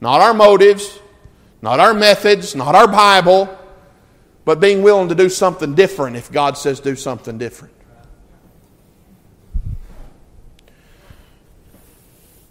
[0.00, 0.98] Not our motives,
[1.60, 3.54] not our methods, not our Bible,
[4.44, 7.74] but being willing to do something different if God says do something different.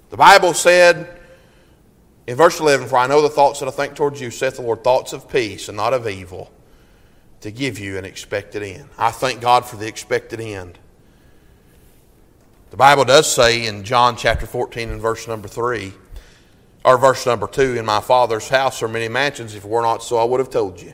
[0.09, 1.19] The Bible said
[2.29, 4.61] in verse 11, For I know the thoughts that I think towards you, saith the
[4.61, 6.51] Lord, thoughts of peace and not of evil,
[7.41, 8.89] to give you an expected end.
[8.97, 10.77] I thank God for the expected end.
[12.69, 15.91] The Bible does say in John chapter 14 and verse number 3,
[16.85, 19.55] or verse number 2, In my Father's house are many mansions.
[19.55, 20.93] If it were not so, I would have told you.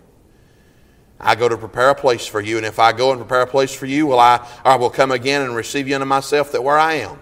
[1.20, 3.48] I go to prepare a place for you, and if I go and prepare a
[3.48, 6.64] place for you, will I, I will come again and receive you unto myself, that
[6.64, 7.20] where I am,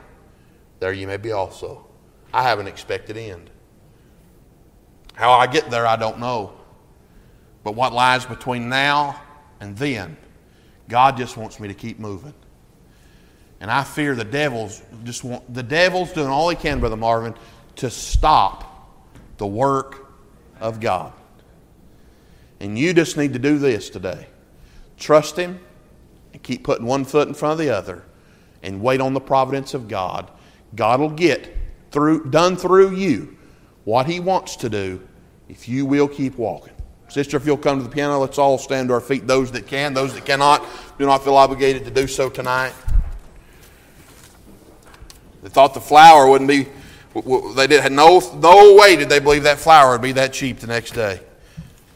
[0.80, 1.86] there you may be also.
[2.34, 3.52] I have an expected end.
[5.14, 6.54] How I get there, I don't know.
[7.64, 9.22] But what lies between now
[9.60, 10.18] and then,
[10.89, 12.34] God just wants me to keep moving.
[13.62, 17.34] And I fear the devil's just want the devil's doing all he can, Brother Marvin,
[17.78, 18.91] to stop
[19.38, 20.06] the work
[20.60, 21.14] of God.
[22.64, 24.26] And you just need to do this today.
[24.97, 25.59] Trust him
[26.32, 28.03] and keep putting one foot in front of the other
[28.64, 30.32] and wait on the providence of God.
[30.74, 31.57] God will get
[31.91, 33.38] through done through you
[33.84, 35.05] what he wants to do
[35.49, 36.72] if you will keep walking.
[37.09, 39.28] Sister, if you'll come to the piano, let's all stand to our feet.
[39.28, 40.66] Those that can, those that cannot,
[40.97, 42.74] do not feel obligated to do so tonight.
[45.41, 46.70] They thought the flour wouldn't be,
[47.55, 50.59] they did, had no, no way did they believe that flour would be that cheap
[50.59, 51.20] the next day.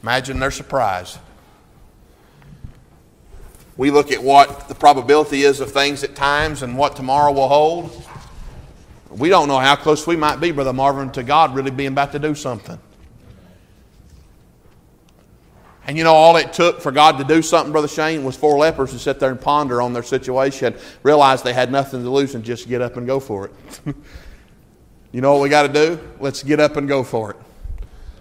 [0.08, 1.20] Imagine their surprise.
[3.76, 7.49] We look at what the probability is of things at times and what tomorrow will
[7.49, 8.08] hold.
[9.10, 12.14] We don't know how close we might be, Brother Marvin, to God really being about
[12.14, 12.80] to do something.
[15.88, 18.58] And you know, all it took for God to do something, Brother Shane, was four
[18.58, 22.34] lepers to sit there and ponder on their situation, realize they had nothing to lose,
[22.34, 23.51] and just get up and go for it.
[25.12, 25.99] you know what we got to do?
[26.22, 27.38] Let's get up and go for it.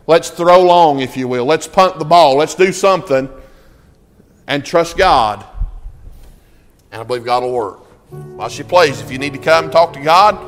[0.07, 1.45] Let's throw long, if you will.
[1.45, 2.37] Let's punt the ball.
[2.37, 3.29] Let's do something
[4.47, 5.45] and trust God.
[6.93, 7.79] And I believe God will work.
[8.37, 10.39] While she plays, if you need to come talk to God,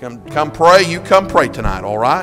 [0.00, 2.22] come, come pray, you come pray tonight, all right?